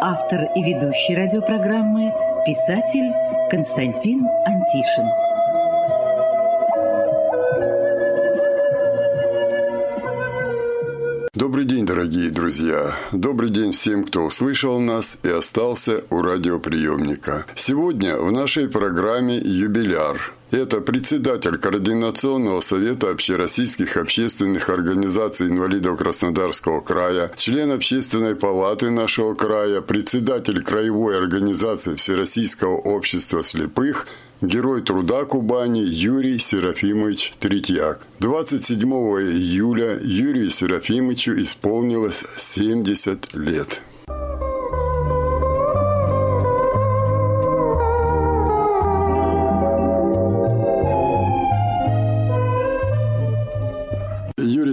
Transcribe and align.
автор 0.00 0.48
и 0.54 0.62
ведущий 0.62 1.14
радиопрограммы 1.14 2.12
писатель 2.46 3.12
Константин 3.50 4.26
Антишин. 4.46 5.06
Добрый 11.34 11.64
день, 11.64 11.84
дорогие 11.86 12.30
друзья! 12.30 12.94
Добрый 13.12 13.50
день 13.50 13.72
всем, 13.72 14.04
кто 14.04 14.22
услышал 14.22 14.78
нас 14.80 15.18
и 15.22 15.30
остался 15.30 16.04
у 16.10 16.22
радиоприемника. 16.22 17.46
Сегодня 17.54 18.16
в 18.16 18.32
нашей 18.32 18.68
программе 18.68 19.36
юбиляр. 19.36 20.34
Это 20.50 20.80
председатель 20.80 21.58
Координационного 21.58 22.60
совета 22.60 23.10
общероссийских 23.10 23.96
общественных 23.96 24.68
организаций 24.68 25.48
инвалидов 25.48 25.98
Краснодарского 25.98 26.80
края, 26.80 27.30
член 27.36 27.70
Общественной 27.70 28.34
палаты 28.34 28.90
нашего 28.90 29.34
края, 29.34 29.80
председатель 29.80 30.62
Краевой 30.62 31.16
организации 31.16 31.94
Всероссийского 31.94 32.76
общества 32.76 33.42
слепых– 33.42 34.06
Герой 34.42 34.80
труда 34.80 35.26
Кубани 35.26 35.80
Юрий 35.80 36.38
Серафимович 36.38 37.34
Третьяк. 37.38 38.06
27 38.20 38.90
июля 38.90 39.98
Юрию 40.00 40.50
Серафимовичу 40.50 41.32
исполнилось 41.42 42.24
70 42.38 43.34
лет. 43.34 43.82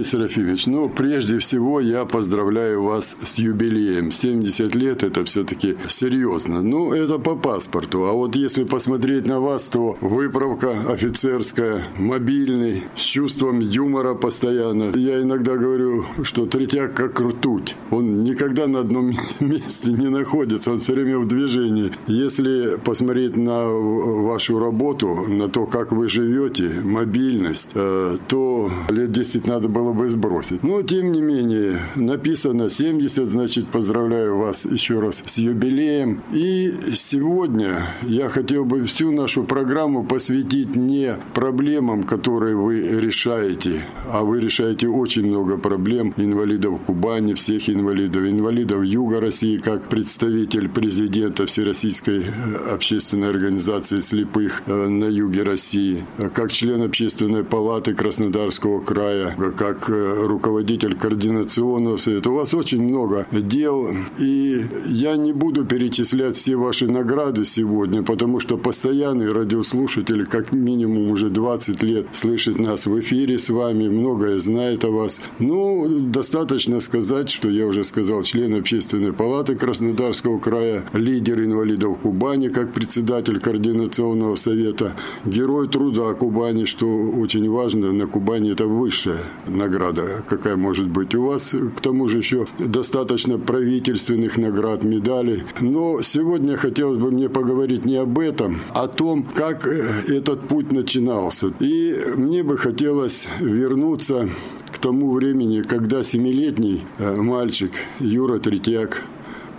Серафимович, 0.08 0.66
ну, 0.66 0.88
прежде 0.88 1.38
всего 1.38 1.80
я 1.80 2.04
поздравляю 2.06 2.82
вас 2.82 3.16
с 3.22 3.36
юбилеем. 3.36 4.10
70 4.10 4.74
лет– 4.74 5.02
это 5.04 5.24
все-таки 5.24 5.76
серьезно. 5.86 6.62
Ну, 6.62 6.92
это 6.92 7.18
по 7.18 7.36
паспорту. 7.36 8.04
А 8.04 8.12
вот 8.12 8.34
если 8.34 8.64
посмотреть 8.64 9.26
на 9.26 9.40
вас, 9.40 9.68
то 9.68 9.98
выправка 10.00 10.84
офицерская, 10.88 11.84
мобильный, 11.98 12.84
с 12.94 13.00
чувством 13.00 13.58
юмора 13.58 14.14
постоянно. 14.14 14.92
Я 14.96 15.20
иногда 15.20 15.56
говорю, 15.56 16.06
что 16.22 16.46
Третьяк 16.46 16.94
как 16.94 17.20
ртуть. 17.20 17.76
Он 17.90 18.24
никогда 18.24 18.66
на 18.66 18.80
одном 18.80 19.12
месте 19.40 19.92
не 19.92 20.08
находится, 20.08 20.72
он 20.72 20.78
все 20.78 20.94
время 20.94 21.18
в 21.18 21.28
движении. 21.28 21.92
Если 22.06 22.78
посмотреть 22.78 23.36
на 23.36 23.68
вашу 23.68 24.58
работу, 24.58 25.26
на 25.28 25.48
то, 25.48 25.66
как 25.66 25.92
вы 25.92 26.08
живете, 26.08 26.80
мобильность, 26.82 27.72
э, 27.74 28.16
то 28.26 28.70
лет 28.88 29.10
10 29.10 29.46
надо 29.46 29.68
было 29.68 29.92
бы 29.92 29.97
сбросить. 30.06 30.62
Но, 30.62 30.82
тем 30.82 31.12
не 31.12 31.20
менее, 31.20 31.80
написано 31.96 32.70
70, 32.70 33.28
значит, 33.28 33.68
поздравляю 33.68 34.38
вас 34.38 34.64
еще 34.64 35.00
раз 35.00 35.22
с 35.26 35.38
юбилеем. 35.38 36.22
И 36.32 36.72
сегодня 36.92 37.90
я 38.02 38.28
хотел 38.28 38.64
бы 38.64 38.84
всю 38.84 39.10
нашу 39.10 39.44
программу 39.44 40.04
посвятить 40.04 40.76
не 40.76 41.16
проблемам, 41.34 42.04
которые 42.04 42.56
вы 42.56 42.80
решаете, 42.80 43.86
а 44.06 44.22
вы 44.22 44.40
решаете 44.40 44.88
очень 44.88 45.26
много 45.26 45.58
проблем 45.58 46.14
инвалидов 46.16 46.80
Кубани, 46.86 47.34
всех 47.34 47.68
инвалидов, 47.68 48.22
инвалидов 48.22 48.84
Юга 48.84 49.20
России, 49.20 49.56
как 49.56 49.88
представитель 49.88 50.68
президента 50.68 51.46
Всероссийской 51.46 52.24
общественной 52.72 53.30
организации 53.30 54.00
слепых 54.00 54.62
э, 54.66 54.72
на 54.72 55.06
юге 55.06 55.42
России, 55.42 56.04
как 56.34 56.52
член 56.52 56.82
общественной 56.82 57.44
палаты 57.44 57.94
Краснодарского 57.94 58.80
края, 58.80 59.36
как 59.56 59.87
как 59.88 60.28
руководитель 60.28 60.94
координационного 60.94 61.96
совета. 61.96 62.30
У 62.30 62.34
вас 62.34 62.54
очень 62.54 62.82
много 62.82 63.26
дел, 63.32 63.88
и 64.18 64.60
я 64.86 65.16
не 65.16 65.32
буду 65.32 65.64
перечислять 65.64 66.36
все 66.36 66.56
ваши 66.56 66.86
награды 66.86 67.44
сегодня, 67.44 68.02
потому 68.02 68.40
что 68.40 68.58
постоянный 68.58 69.32
радиослушатель, 69.32 70.26
как 70.26 70.52
минимум 70.52 71.10
уже 71.10 71.30
20 71.30 71.82
лет, 71.82 72.06
слышит 72.12 72.58
нас 72.58 72.86
в 72.86 73.00
эфире 73.00 73.38
с 73.38 73.48
вами, 73.48 73.88
многое 73.88 74.38
знает 74.38 74.84
о 74.84 74.90
вас. 74.90 75.20
Ну, 75.38 75.86
достаточно 76.00 76.80
сказать, 76.80 77.30
что 77.30 77.48
я 77.48 77.66
уже 77.66 77.84
сказал, 77.84 78.22
член 78.22 78.54
общественной 78.54 79.12
палаты 79.12 79.56
Краснодарского 79.56 80.38
края, 80.38 80.84
лидер 80.92 81.40
инвалидов 81.40 81.98
Кубани, 82.02 82.48
как 82.48 82.72
председатель 82.72 83.40
координационного 83.40 84.36
совета, 84.36 84.94
герой 85.24 85.68
труда 85.68 86.14
Кубани, 86.14 86.64
что 86.64 86.86
очень 86.86 87.48
важно, 87.50 87.92
на 87.92 88.06
Кубани 88.06 88.52
это 88.52 88.66
высшая 88.66 89.20
награда 89.46 89.77
награда, 89.78 90.22
какая 90.26 90.56
может 90.56 90.88
быть 90.88 91.14
у 91.14 91.26
вас. 91.26 91.54
К 91.76 91.80
тому 91.80 92.08
же 92.08 92.18
еще 92.18 92.46
достаточно 92.58 93.38
правительственных 93.38 94.36
наград, 94.36 94.82
медалей. 94.82 95.44
Но 95.60 96.00
сегодня 96.02 96.56
хотелось 96.56 96.98
бы 96.98 97.10
мне 97.10 97.28
поговорить 97.28 97.84
не 97.84 97.96
об 97.96 98.18
этом, 98.18 98.60
а 98.74 98.84
о 98.84 98.88
том, 98.88 99.22
как 99.22 99.66
э, 99.66 100.02
этот 100.08 100.48
путь 100.48 100.72
начинался. 100.72 101.52
И 101.60 101.96
мне 102.16 102.42
бы 102.42 102.56
хотелось 102.56 103.28
вернуться 103.40 104.28
к 104.70 104.78
тому 104.78 105.12
времени, 105.12 105.62
когда 105.62 106.02
семилетний 106.02 106.84
э, 106.98 107.16
мальчик 107.16 107.72
Юра 108.00 108.38
Третьяк 108.38 109.02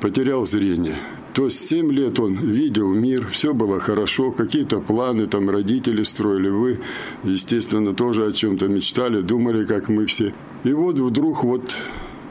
потерял 0.01 0.45
зрение. 0.45 0.97
То 1.33 1.45
есть 1.45 1.59
7 1.67 1.91
лет 1.91 2.19
он 2.19 2.35
видел 2.35 2.93
мир, 2.93 3.27
все 3.27 3.53
было 3.53 3.79
хорошо, 3.79 4.31
какие-то 4.31 4.79
планы 4.81 5.27
там 5.27 5.49
родители 5.49 6.03
строили, 6.03 6.49
вы, 6.49 6.79
естественно, 7.23 7.93
тоже 7.93 8.25
о 8.25 8.31
чем-то 8.31 8.67
мечтали, 8.67 9.21
думали, 9.21 9.65
как 9.65 9.89
мы 9.89 10.05
все. 10.07 10.33
И 10.63 10.73
вот 10.73 10.99
вдруг 10.99 11.43
вот 11.43 11.75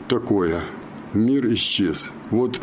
такое. 0.08 0.64
Мир 1.14 1.52
исчез. 1.54 2.10
Вот 2.30 2.60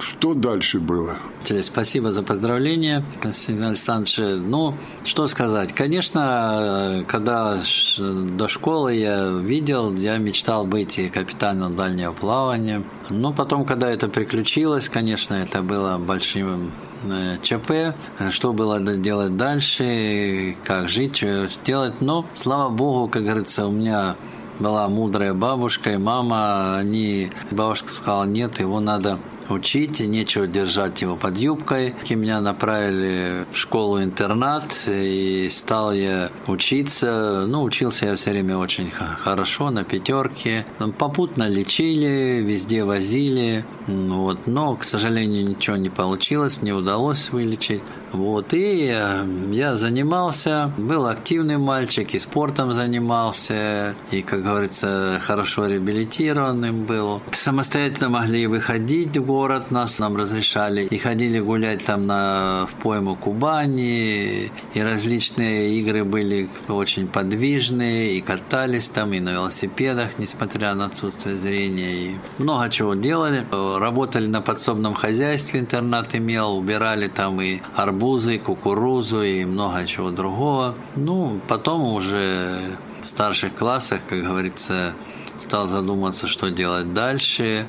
что 0.00 0.34
дальше 0.34 0.78
было? 0.80 1.16
Спасибо 1.62 2.12
за 2.12 2.22
поздравление, 2.22 3.04
Константин 3.20 3.64
Александрович. 3.64 4.18
Ну, 4.18 4.74
что 5.04 5.26
сказать. 5.28 5.74
Конечно, 5.74 7.04
когда 7.08 7.58
до 7.98 8.48
школы 8.48 8.94
я 8.94 9.30
видел, 9.30 9.94
я 9.94 10.18
мечтал 10.18 10.64
быть 10.64 11.00
капитаном 11.12 11.76
дальнего 11.76 12.12
плавания. 12.12 12.82
Но 13.08 13.32
потом, 13.32 13.64
когда 13.64 13.90
это 13.90 14.08
приключилось, 14.08 14.88
конечно, 14.88 15.34
это 15.34 15.62
было 15.62 15.98
большим 15.98 16.72
э, 17.04 17.38
ЧП, 17.42 17.96
что 18.30 18.52
было 18.52 18.80
делать 18.80 19.36
дальше, 19.36 20.56
как 20.64 20.88
жить, 20.88 21.16
что 21.16 21.48
делать. 21.64 22.00
Но, 22.00 22.26
слава 22.34 22.70
богу, 22.70 23.08
как 23.08 23.24
говорится, 23.24 23.66
у 23.66 23.72
меня 23.72 24.16
была 24.60 24.88
мудрая 24.88 25.34
бабушка 25.34 25.92
и 25.92 25.96
мама, 25.96 26.76
они, 26.76 27.30
бабушка 27.50 27.88
сказала, 27.88 28.24
нет, 28.24 28.60
его 28.60 28.78
надо 28.78 29.18
учить, 29.50 30.00
нечего 30.00 30.46
держать 30.46 31.02
его 31.02 31.16
под 31.16 31.36
юбкой. 31.38 31.94
И 32.08 32.14
меня 32.14 32.40
направили 32.40 33.46
в 33.52 33.56
школу-интернат, 33.56 34.88
и 34.88 35.48
стал 35.50 35.92
я 35.92 36.30
учиться. 36.46 37.46
Ну, 37.46 37.62
учился 37.62 38.06
я 38.06 38.16
все 38.16 38.30
время 38.30 38.56
очень 38.56 38.90
хорошо, 38.90 39.70
на 39.70 39.84
пятерке. 39.84 40.66
Попутно 40.98 41.48
лечили, 41.48 42.42
везде 42.42 42.84
возили. 42.84 43.64
Вот. 43.86 44.46
Но, 44.46 44.76
к 44.76 44.84
сожалению, 44.84 45.46
ничего 45.46 45.76
не 45.76 45.90
получилось, 45.90 46.62
не 46.62 46.72
удалось 46.72 47.30
вылечить. 47.30 47.82
Вот, 48.12 48.52
и 48.54 48.90
э, 48.92 49.24
я 49.52 49.76
занимался, 49.76 50.72
был 50.76 51.06
активный 51.06 51.58
мальчик, 51.58 52.14
и 52.14 52.18
спортом 52.18 52.72
занимался, 52.72 53.94
и, 54.10 54.22
как 54.22 54.42
говорится, 54.42 55.18
хорошо 55.22 55.66
реабилитированным 55.66 56.84
был. 56.84 57.22
Самостоятельно 57.30 58.08
могли 58.08 58.46
выходить 58.46 59.16
в 59.16 59.24
город, 59.24 59.70
нас 59.70 59.98
нам 60.00 60.16
разрешали, 60.16 60.82
и 60.82 60.98
ходили 60.98 61.38
гулять 61.38 61.84
там 61.84 62.06
на, 62.06 62.66
в 62.66 62.74
пойму 62.82 63.14
Кубани, 63.14 64.50
и 64.74 64.82
различные 64.82 65.78
игры 65.78 66.04
были 66.04 66.48
очень 66.68 67.06
подвижные, 67.06 68.14
и 68.14 68.20
катались 68.20 68.88
там, 68.88 69.12
и 69.12 69.20
на 69.20 69.30
велосипедах, 69.30 70.18
несмотря 70.18 70.74
на 70.74 70.86
отсутствие 70.86 71.36
зрения, 71.36 71.94
и 71.94 72.14
много 72.38 72.68
чего 72.70 72.94
делали. 72.94 73.46
Работали 73.52 74.26
на 74.26 74.40
подсобном 74.40 74.94
хозяйстве, 74.94 75.60
интернат 75.60 76.14
имел, 76.14 76.56
убирали 76.56 77.06
там 77.06 77.40
и 77.40 77.60
арбуз 77.76 77.99
арбузы, 78.00 78.38
кукурузу 78.38 79.22
и 79.22 79.44
много 79.44 79.86
чего 79.86 80.10
другого. 80.10 80.74
Ну, 80.96 81.38
потом 81.48 81.84
уже 81.84 82.60
в 83.02 83.04
старших 83.04 83.54
классах, 83.54 84.00
как 84.08 84.22
говорится, 84.22 84.94
стал 85.38 85.66
задуматься, 85.66 86.26
что 86.26 86.50
делать 86.50 86.94
дальше. 86.94 87.66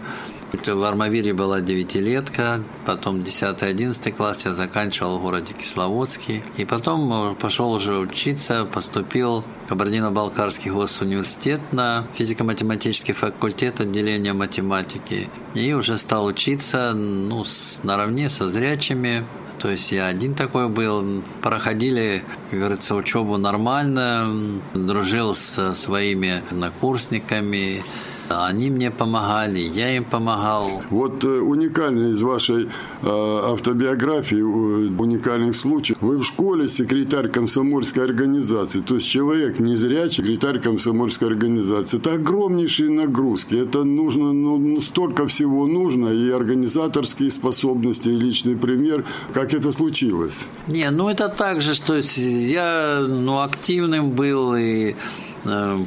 В 0.53 0.83
Армавире 0.83 1.33
была 1.33 1.61
девятилетка, 1.61 2.61
потом 2.85 3.21
10-11 3.21 4.11
класс 4.11 4.45
я 4.45 4.53
заканчивал 4.53 5.17
в 5.17 5.21
городе 5.21 5.53
Кисловодске. 5.53 6.43
И 6.57 6.65
потом 6.65 7.35
пошел 7.35 7.71
уже 7.71 7.97
учиться, 7.97 8.65
поступил 8.65 9.43
в 9.65 9.69
Кабардино-Балкарский 9.69 10.71
госуниверситет 10.71 11.61
на 11.71 12.05
физико-математический 12.15 13.13
факультет 13.13 13.79
отделения 13.79 14.33
математики. 14.33 15.29
И 15.55 15.73
уже 15.73 15.97
стал 15.97 16.25
учиться 16.25 16.93
ну, 16.93 17.45
наравне 17.83 18.27
со 18.27 18.49
зрячими, 18.49 19.25
то 19.61 19.69
есть 19.69 19.91
я 19.91 20.07
один 20.07 20.33
такой 20.33 20.67
был. 20.67 21.21
Проходили, 21.41 22.23
как 22.49 22.59
говорится, 22.59 22.95
учебу 22.95 23.37
нормально, 23.37 24.59
дружил 24.73 25.35
со 25.35 25.75
своими 25.75 26.41
однокурсниками, 26.49 27.83
они 28.31 28.69
мне 28.69 28.91
помогали, 28.91 29.59
я 29.59 29.95
им 29.95 30.03
помогал. 30.03 30.81
Вот 30.89 31.23
э, 31.23 31.27
уникально 31.27 32.09
из 32.09 32.21
вашей 32.21 32.63
э, 32.65 32.69
автобиографии, 33.03 34.41
уникальных 34.41 35.55
случаев. 35.55 35.97
Вы 36.01 36.17
в 36.17 36.23
школе 36.23 36.67
секретарь 36.67 37.29
комсомольской 37.29 38.03
организации, 38.03 38.81
то 38.81 38.95
есть 38.95 39.07
человек 39.07 39.59
незрячий, 39.59 40.23
секретарь 40.23 40.59
комсомольской 40.59 41.27
организации. 41.27 41.97
Это 41.97 42.13
огромнейшие 42.13 42.89
нагрузки. 42.89 43.55
Это 43.55 43.83
нужно, 43.83 44.33
ну, 44.33 44.57
ну, 44.57 44.81
столько 44.81 45.27
всего 45.27 45.67
нужно, 45.67 46.09
и 46.09 46.29
организаторские 46.29 47.31
способности, 47.31 48.09
и 48.09 48.13
личный 48.13 48.55
пример. 48.55 49.05
Как 49.33 49.53
это 49.53 49.71
случилось? 49.71 50.47
Не, 50.67 50.89
ну 50.91 51.09
это 51.09 51.29
так 51.29 51.61
же, 51.61 51.73
что 51.73 51.99
я 52.17 53.05
ну, 53.07 53.41
активным 53.41 54.11
был 54.11 54.55
и 54.55 54.95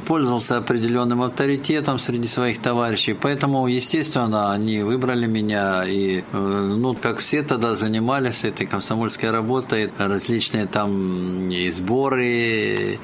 пользовался 0.05 0.57
определенным 0.57 1.21
авторитетом 1.21 1.99
среди 1.99 2.27
своих 2.27 2.59
товарищей, 2.59 3.13
поэтому, 3.13 3.67
естественно, 3.67 4.51
они 4.51 4.83
выбрали 4.83 5.27
меня, 5.27 5.83
и, 5.85 6.19
э, 6.19 6.37
ну, 6.37 6.93
как 6.93 7.19
все 7.19 7.41
тогда 7.41 7.75
занимались 7.75 8.43
этой 8.43 8.65
комсомольской 8.65 9.31
работой, 9.31 9.91
различные 9.97 10.65
там 10.65 11.49
и 11.49 11.69
сборы, 11.71 12.99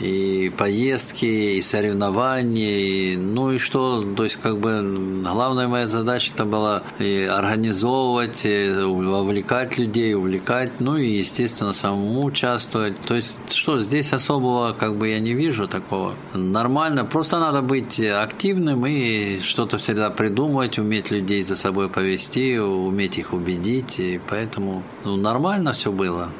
и 0.00 0.52
поездки, 0.56 1.24
и 1.24 1.62
соревнования, 1.62 2.78
и, 2.78 3.16
ну 3.16 3.52
и 3.52 3.58
что, 3.58 4.02
то 4.16 4.24
есть 4.24 4.36
как 4.36 4.58
бы 4.58 5.22
главная 5.22 5.68
моя 5.68 5.88
задача 5.88 6.32
это 6.34 6.44
была 6.44 6.82
и 6.98 7.28
организовывать, 7.30 8.44
и 8.44 8.70
вовлекать 8.72 9.78
людей, 9.78 10.14
увлекать, 10.14 10.72
ну 10.80 10.96
и 10.96 11.08
естественно 11.08 11.72
самому 11.72 12.24
участвовать. 12.24 12.98
То 13.00 13.14
есть 13.14 13.38
что 13.52 13.82
здесь 13.82 14.12
особого 14.12 14.72
как 14.72 14.96
бы 14.96 15.08
я 15.08 15.20
не 15.20 15.34
вижу 15.34 15.68
такого. 15.68 16.14
Нормально, 16.34 17.04
просто 17.04 17.38
надо 17.38 17.62
быть 17.62 18.00
активным 18.00 18.86
и 18.86 19.38
что-то 19.40 19.78
всегда 19.78 20.10
придумывать, 20.10 20.78
уметь 20.78 21.10
людей 21.10 21.42
за 21.42 21.56
собой 21.56 21.88
повести, 21.88 22.58
уметь 22.58 23.18
их 23.18 23.32
убедить, 23.32 23.98
и 23.98 24.20
поэтому 24.28 24.82
ну, 25.04 25.16
нормально 25.16 25.72
все 25.72 25.90
было. 25.92 26.30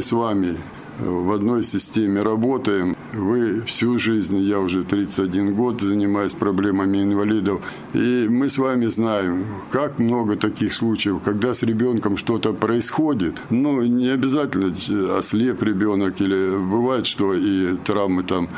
С 0.00 0.12
вами 0.12 0.56
в 0.98 1.32
одной 1.32 1.62
системе 1.62 2.22
работаем. 2.22 2.96
Вы 3.12 3.62
всю 3.62 3.98
жизнь, 3.98 4.38
я 4.38 4.58
уже 4.58 4.82
31 4.82 5.54
год 5.54 5.80
занимаюсь 5.80 6.32
проблемами 6.32 7.02
инвалидов. 7.02 7.62
И 7.94 8.26
мы 8.28 8.48
с 8.48 8.58
вами 8.58 8.86
знаем, 8.86 9.46
как 9.70 9.98
много 9.98 10.36
таких 10.36 10.72
случаев, 10.72 11.20
когда 11.24 11.54
с 11.54 11.62
ребенком 11.62 12.16
что-то 12.16 12.52
происходит. 12.52 13.40
Ну, 13.50 13.82
не 13.82 14.08
обязательно 14.08 14.74
ослеп 15.16 15.62
ребенок 15.62 16.20
или 16.20 16.56
бывает, 16.56 17.06
что 17.06 17.32
и 17.32 17.76
травмы 17.76 18.24
там 18.24 18.48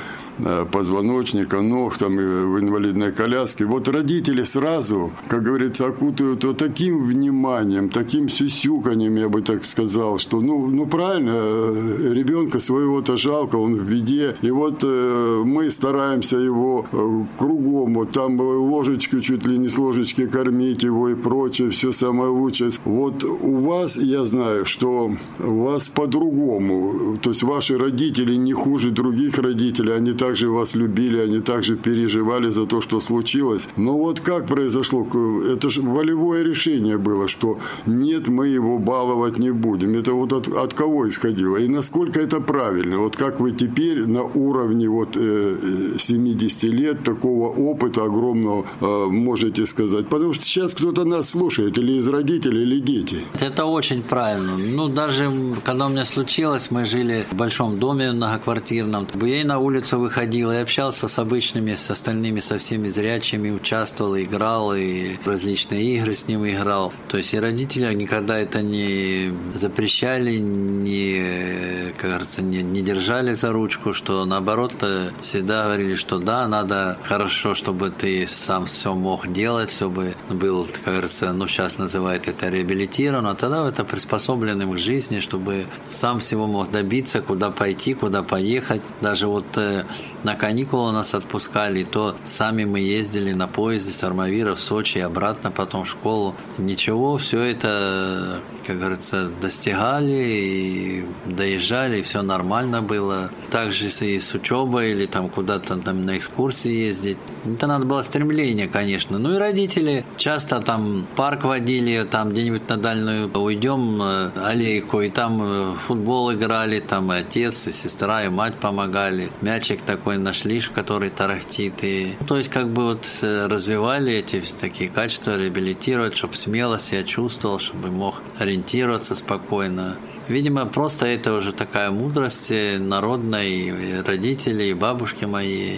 позвоночника, 0.73 1.61
ног, 1.61 1.97
там, 1.97 2.17
в 2.17 2.61
инвалидной 2.61 3.13
коляске. 3.13 3.65
Вот 3.65 3.89
родители 3.89 4.43
сразу, 4.45 5.11
как 5.29 5.43
говорится, 5.43 5.87
окутают 5.87 6.45
вот 6.45 6.59
таким 6.59 7.05
вниманием, 7.05 7.89
таким 7.89 8.29
сюсюканьем, 8.29 9.17
я 9.17 9.29
бы 9.29 9.43
так 9.43 9.65
сказал, 9.65 10.19
что, 10.19 10.41
ну, 10.41 10.67
ну 10.67 10.87
правильно, 10.87 11.33
э, 11.35 12.13
ребенка 12.15 12.59
своего-то 12.59 13.17
жалко, 13.17 13.57
он 13.57 13.77
в 13.77 13.85
беде. 13.85 14.37
И 14.43 14.51
вот 14.51 14.85
э, 14.85 15.43
мы 15.45 15.71
стараемся 15.71 16.37
его 16.37 16.87
э, 16.93 17.25
кругом, 17.39 17.95
вот 17.95 18.11
там 18.13 18.41
ложечку 18.41 19.21
чуть 19.21 19.47
ли 19.47 19.59
не 19.59 19.69
с 19.69 19.79
ложечки 19.79 20.27
кормить 20.27 20.83
его 20.83 21.09
и 21.09 21.15
прочее, 21.15 21.71
все 21.71 21.93
самое 21.93 22.31
лучшее. 22.31 22.71
Вот 22.85 23.25
у 23.25 23.57
вас, 23.57 23.97
я 23.97 24.25
знаю, 24.25 24.65
что 24.65 25.13
у 25.39 25.65
вас 25.65 25.89
по-другому, 25.89 27.19
то 27.23 27.31
есть 27.31 27.43
ваши 27.43 27.77
родители 27.77 28.37
не 28.37 28.53
хуже 28.53 28.91
других 28.91 29.39
родителей, 29.39 29.95
они 29.95 30.13
так 30.13 30.30
также 30.31 30.49
вас 30.49 30.77
любили, 30.77 31.19
они 31.19 31.41
также 31.41 31.77
переживали 31.77 32.51
за 32.51 32.65
то, 32.67 32.81
что 32.81 33.01
случилось. 33.01 33.69
Но 33.77 33.99
вот 33.99 34.21
как 34.21 34.47
произошло? 34.47 35.05
Это 35.53 35.71
же 35.71 35.83
волевое 35.83 36.45
решение 36.45 36.99
было, 36.99 37.27
что 37.27 37.59
нет, 37.87 38.29
мы 38.29 38.47
его 38.47 38.79
баловать 38.79 39.39
не 39.39 39.51
будем. 39.51 39.95
Это 39.99 40.13
вот 40.13 40.33
от, 40.33 40.49
от 40.49 40.75
кого 40.75 41.09
исходило? 41.09 41.57
И 41.57 41.69
насколько 41.69 42.21
это 42.21 42.41
правильно? 42.41 42.99
Вот 42.99 43.17
как 43.17 43.41
вы 43.41 43.51
теперь 43.51 44.07
на 44.07 44.23
уровне 44.23 44.89
вот 44.89 45.17
э, 45.17 45.57
70 45.99 46.63
лет 46.65 47.03
такого 47.03 47.49
опыта 47.49 48.05
огромного 48.05 48.65
э, 48.81 49.07
можете 49.11 49.67
сказать? 49.67 50.07
Потому 50.07 50.33
что 50.33 50.45
сейчас 50.45 50.75
кто-то 50.75 51.05
нас 51.05 51.31
слушает, 51.31 51.79
или 51.79 51.95
из 51.95 52.09
родителей, 52.09 52.63
или 52.63 52.81
дети. 52.81 53.17
Это 53.41 53.65
очень 53.65 54.03
правильно. 54.03 54.53
Ну, 54.57 54.89
даже 54.89 55.33
когда 55.65 55.87
у 55.87 55.89
меня 55.89 56.05
случилось, 56.05 56.71
мы 56.71 56.85
жили 56.85 57.25
в 57.31 57.35
большом 57.35 57.79
доме 57.81 58.13
многоквартирном. 58.13 59.07
И 59.27 59.45
на 59.45 59.59
улицу 59.59 59.99
выходил 59.99 60.20
ходил 60.21 60.53
и 60.53 60.57
общался 60.57 61.09
с 61.09 61.19
обычными, 61.19 61.75
с 61.77 61.91
остальными, 61.91 62.41
со 62.41 62.59
всеми 62.59 62.91
зрячими, 62.91 63.49
участвовал, 63.49 64.19
играл, 64.19 64.75
и 64.75 65.17
различные 65.25 65.83
игры 65.95 66.15
с 66.15 66.29
ним 66.29 66.47
играл. 66.47 66.93
То 67.09 67.17
есть 67.17 67.33
и 67.33 67.41
родители 67.41 67.95
никогда 67.95 68.39
это 68.39 68.61
не 68.61 69.33
запрещали, 69.55 70.37
не, 70.37 71.95
как 71.97 72.11
говорится, 72.11 72.43
не, 72.43 72.63
не 72.63 72.83
держали 72.83 73.33
за 73.33 73.51
ручку, 73.51 73.95
что 73.95 74.27
наоборот 74.27 74.75
всегда 75.23 75.65
говорили, 75.65 75.95
что 75.95 76.19
да, 76.19 76.47
надо 76.47 76.99
хорошо, 77.03 77.55
чтобы 77.55 77.89
ты 77.89 78.27
сам 78.27 78.67
все 78.67 78.95
мог 78.95 79.33
делать, 79.33 79.73
чтобы 79.73 80.15
был, 80.29 80.67
как 80.67 80.93
говорится, 80.93 81.33
ну 81.33 81.49
сейчас 81.49 81.79
называют 81.79 82.29
это 82.29 82.51
реабилитирован, 82.51 83.27
а 83.27 83.35
тогда 83.35 83.67
это 83.67 83.85
приспособленным 83.85 84.73
к 84.73 84.77
жизни, 84.77 85.21
чтобы 85.21 85.65
сам 85.89 86.19
всего 86.19 86.47
мог 86.47 86.71
добиться, 86.71 87.23
куда 87.23 87.51
пойти, 87.51 87.95
куда 87.95 88.23
поехать. 88.23 88.83
Даже 89.01 89.27
вот 89.27 89.57
э, 89.57 89.87
на 90.23 90.35
каникулы 90.35 90.93
нас 90.93 91.15
отпускали, 91.15 91.85
то 91.85 92.17
сами 92.25 92.65
мы 92.65 92.81
ездили 92.81 93.33
на 93.33 93.49
поезде 93.49 93.93
с 93.93 94.05
Армавира 94.05 94.55
в 94.55 94.61
Сочи 94.61 94.99
и 94.99 95.01
обратно 95.01 95.51
потом 95.51 95.85
в 95.85 95.91
школу. 95.91 96.35
Ничего, 96.59 97.17
все 97.17 97.43
это, 97.43 98.41
как 98.67 98.79
говорится, 98.79 99.29
достигали 99.41 100.13
и 100.13 101.05
доезжали, 101.27 102.01
и 102.01 102.03
все 102.03 102.23
нормально 102.23 102.83
было. 102.83 103.31
Также 103.51 103.89
и 103.89 104.21
с 104.21 104.35
учебой 104.35 104.93
или 104.93 105.07
там 105.07 105.29
куда-то 105.29 105.77
там 105.79 106.05
на 106.05 106.17
экскурсии 106.19 106.71
ездить. 106.71 107.19
Это 107.45 107.67
надо 107.67 107.87
было 107.87 108.03
стремление, 108.03 108.69
конечно. 108.69 109.19
Ну 109.19 109.35
и 109.35 109.39
родители 109.39 110.05
часто 110.17 110.61
там 110.61 111.07
парк 111.17 111.45
водили, 111.45 112.07
там 112.11 112.31
где-нибудь 112.31 112.69
на 112.69 112.77
дальнюю 112.77 113.31
уйдем 113.41 114.01
аллейку, 114.03 115.01
и 115.01 115.09
там 115.09 115.41
э, 115.43 115.75
футбол 115.75 116.33
играли, 116.33 116.81
там 116.81 117.13
и 117.13 117.17
отец, 117.17 117.67
и 117.67 117.73
сестра, 117.73 118.25
и 118.25 118.29
мать 118.29 118.57
помогали. 118.57 119.31
Мячик 119.41 119.81
такой 119.91 120.19
нашли, 120.19 120.61
который 120.61 121.11
тарахтит. 121.11 121.83
И, 121.83 122.13
то 122.29 122.37
есть 122.37 122.49
как 122.49 122.69
бы 122.73 122.85
вот 122.85 123.09
э, 123.23 123.47
развивали 123.49 124.13
эти 124.13 124.41
такие 124.61 124.89
качества, 124.89 125.37
реабилитировать, 125.37 126.17
чтобы 126.17 126.37
смело 126.37 126.79
себя 126.79 127.03
чувствовал, 127.03 127.59
чтобы 127.59 127.91
мог 127.91 128.23
ориентироваться 128.39 129.17
спокойно. 129.17 129.97
Видимо, 130.29 130.65
просто 130.67 131.07
это 131.07 131.33
уже 131.35 131.53
такая 131.53 131.91
мудрость 131.91 132.53
народная, 132.79 133.49
и 133.49 134.03
родители, 134.03 134.65
и 134.65 134.75
бабушки 134.75 135.25
мои. 135.25 135.75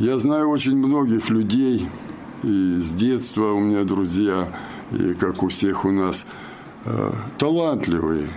Я 0.00 0.18
знаю 0.18 0.50
очень 0.50 0.76
многих 0.76 1.30
людей, 1.30 1.88
и 2.42 2.78
с 2.80 2.90
детства 2.92 3.52
у 3.52 3.60
меня 3.60 3.84
друзья, 3.84 4.48
и 4.92 5.14
как 5.14 5.42
у 5.42 5.48
всех 5.48 5.84
у 5.84 5.90
нас, 5.90 6.26
э, 6.84 7.12
талантливые. 7.38 8.28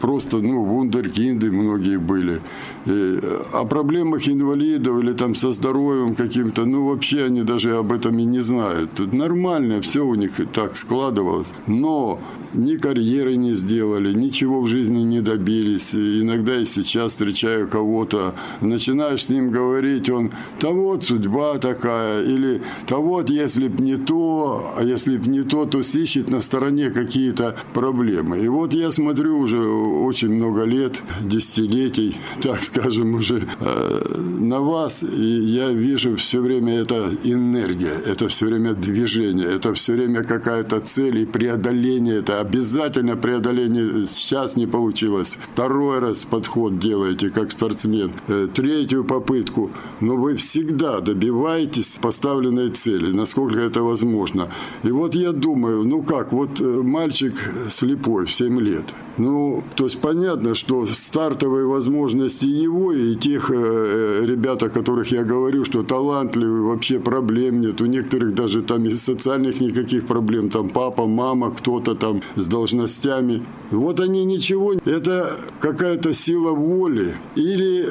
Просто, 0.00 0.38
ну, 0.38 0.64
вундеркинды 0.64 1.50
многие 1.50 1.98
были. 1.98 2.40
И 2.86 3.18
э, 3.22 3.42
о 3.52 3.64
проблемах 3.64 4.28
инвалидов 4.28 5.02
или 5.02 5.12
там 5.12 5.34
со 5.34 5.52
здоровьем 5.52 6.14
каким-то, 6.14 6.64
ну, 6.64 6.86
вообще 6.86 7.24
они 7.24 7.42
даже 7.42 7.76
об 7.76 7.92
этом 7.92 8.18
и 8.18 8.24
не 8.24 8.40
знают. 8.40 8.90
Тут 8.96 9.12
нормально, 9.12 9.80
все 9.80 10.06
у 10.06 10.14
них 10.14 10.32
так 10.52 10.76
складывалось. 10.76 11.52
Но 11.66 12.18
ни 12.54 12.76
карьеры 12.76 13.36
не 13.36 13.54
сделали, 13.54 14.12
ничего 14.12 14.60
в 14.60 14.66
жизни 14.66 15.02
не 15.02 15.20
добились. 15.20 15.94
Иногда 15.94 16.56
и 16.56 16.64
сейчас 16.64 17.12
встречаю 17.12 17.68
кого-то, 17.68 18.34
начинаешь 18.60 19.24
с 19.24 19.30
ним 19.30 19.50
говорить, 19.50 20.10
он, 20.10 20.32
да 20.60 20.70
вот 20.70 21.04
судьба 21.04 21.58
такая, 21.58 22.24
или 22.24 22.62
да 22.88 22.98
вот 22.98 23.30
если 23.30 23.68
б 23.68 23.82
не 23.82 23.96
то, 23.96 24.72
а 24.76 24.82
если 24.82 25.16
б 25.16 25.28
не 25.28 25.42
то, 25.42 25.64
то 25.66 25.82
сыщет 25.82 26.30
на 26.30 26.40
стороне 26.40 26.90
какие-то 26.90 27.56
проблемы. 27.72 28.38
И 28.40 28.48
вот 28.48 28.74
я 28.74 28.90
смотрю 28.90 29.38
уже 29.38 29.58
очень 29.90 30.32
много 30.34 30.64
лет, 30.64 31.02
десятилетий, 31.20 32.16
так 32.40 32.62
скажем, 32.62 33.14
уже 33.14 33.48
э, 33.60 34.18
на 34.18 34.60
вас, 34.60 35.02
и 35.02 35.40
я 35.40 35.70
вижу 35.70 36.16
все 36.16 36.40
время 36.40 36.80
это 36.80 37.10
энергия, 37.24 37.94
это 38.06 38.28
все 38.28 38.46
время 38.46 38.74
движение, 38.74 39.46
это 39.46 39.74
все 39.74 39.92
время 39.92 40.22
какая-то 40.22 40.80
цель 40.80 41.18
и 41.18 41.26
преодоление, 41.26 42.18
это 42.18 42.40
обязательно 42.40 43.16
преодоление. 43.16 44.06
Сейчас 44.08 44.56
не 44.56 44.66
получилось. 44.66 45.38
Второй 45.52 45.98
раз 45.98 46.24
подход 46.24 46.78
делаете, 46.78 47.30
как 47.30 47.50
спортсмен. 47.50 48.12
Э, 48.28 48.48
третью 48.52 49.04
попытку. 49.04 49.70
Но 50.00 50.16
вы 50.16 50.36
всегда 50.36 51.00
добиваетесь 51.00 51.98
поставленной 52.00 52.70
цели, 52.70 53.12
насколько 53.12 53.60
это 53.60 53.82
возможно. 53.82 54.50
И 54.82 54.90
вот 54.90 55.14
я 55.14 55.32
думаю, 55.32 55.84
ну 55.84 56.02
как, 56.02 56.32
вот 56.32 56.60
э, 56.60 56.64
мальчик 56.64 57.34
слепой 57.68 58.26
в 58.26 58.32
7 58.32 58.60
лет. 58.60 58.94
Ну, 59.16 59.62
то 59.76 59.84
есть 59.84 60.00
понятно, 60.00 60.54
что 60.54 60.86
стартовые 60.86 61.66
возможности 61.66 62.46
его 62.46 62.92
и 62.92 63.16
тех 63.16 63.50
э, 63.50 63.54
э, 63.54 64.26
ребят, 64.26 64.62
о 64.62 64.70
которых 64.70 65.12
я 65.12 65.24
говорю, 65.24 65.64
что 65.64 65.82
талантливые, 65.82 66.62
вообще 66.62 66.98
проблем 66.98 67.60
нет. 67.60 67.80
У 67.80 67.86
некоторых 67.86 68.34
даже 68.34 68.62
там 68.62 68.84
из 68.84 69.02
социальных 69.02 69.60
никаких 69.60 70.06
проблем. 70.06 70.48
Там 70.48 70.68
папа, 70.68 71.06
мама, 71.06 71.50
кто-то 71.50 71.94
там 71.94 72.22
с 72.36 72.46
должностями. 72.46 73.44
Вот 73.70 74.00
они 74.00 74.24
ничего. 74.24 74.74
Это 74.84 75.30
какая-то 75.60 76.14
сила 76.14 76.52
воли. 76.52 77.16
Или 77.36 77.86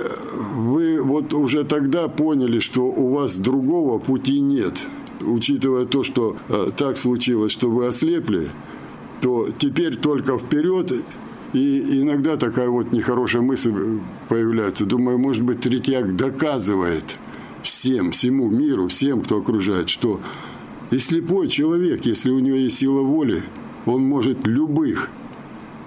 вы 0.56 1.02
вот 1.02 1.34
уже 1.34 1.64
тогда 1.64 2.08
поняли, 2.08 2.60
что 2.60 2.84
у 2.84 3.14
вас 3.14 3.38
другого 3.40 4.00
пути 4.00 4.40
нет. 4.40 4.80
Учитывая 5.22 5.86
то, 5.86 6.04
что 6.04 6.38
э, 6.48 6.72
так 6.76 6.98
случилось, 6.98 7.52
что 7.52 7.70
вы 7.70 7.88
ослепли, 7.88 8.50
то 9.22 9.50
теперь 9.58 9.96
только 9.96 10.38
вперед. 10.38 10.92
И 11.54 12.02
иногда 12.02 12.38
такая 12.38 12.70
вот 12.70 12.92
нехорошая 12.92 13.42
мысль 13.42 13.74
появляется. 14.28 14.86
Думаю, 14.86 15.18
может 15.18 15.44
быть, 15.44 15.62
Третьяк 15.62 16.16
доказывает 16.16 17.20
всем, 17.64 18.12
всему 18.12 18.50
миру, 18.50 18.88
всем, 18.88 19.22
кто 19.22 19.40
окружает, 19.40 19.90
что 19.90 20.22
и 20.92 20.98
слепой 20.98 21.48
человек, 21.48 22.06
если 22.06 22.32
у 22.32 22.40
него 22.40 22.56
есть 22.56 22.78
сила 22.78 23.02
воли, 23.02 23.44
он 23.86 24.04
может 24.04 24.48
любых 24.48 25.10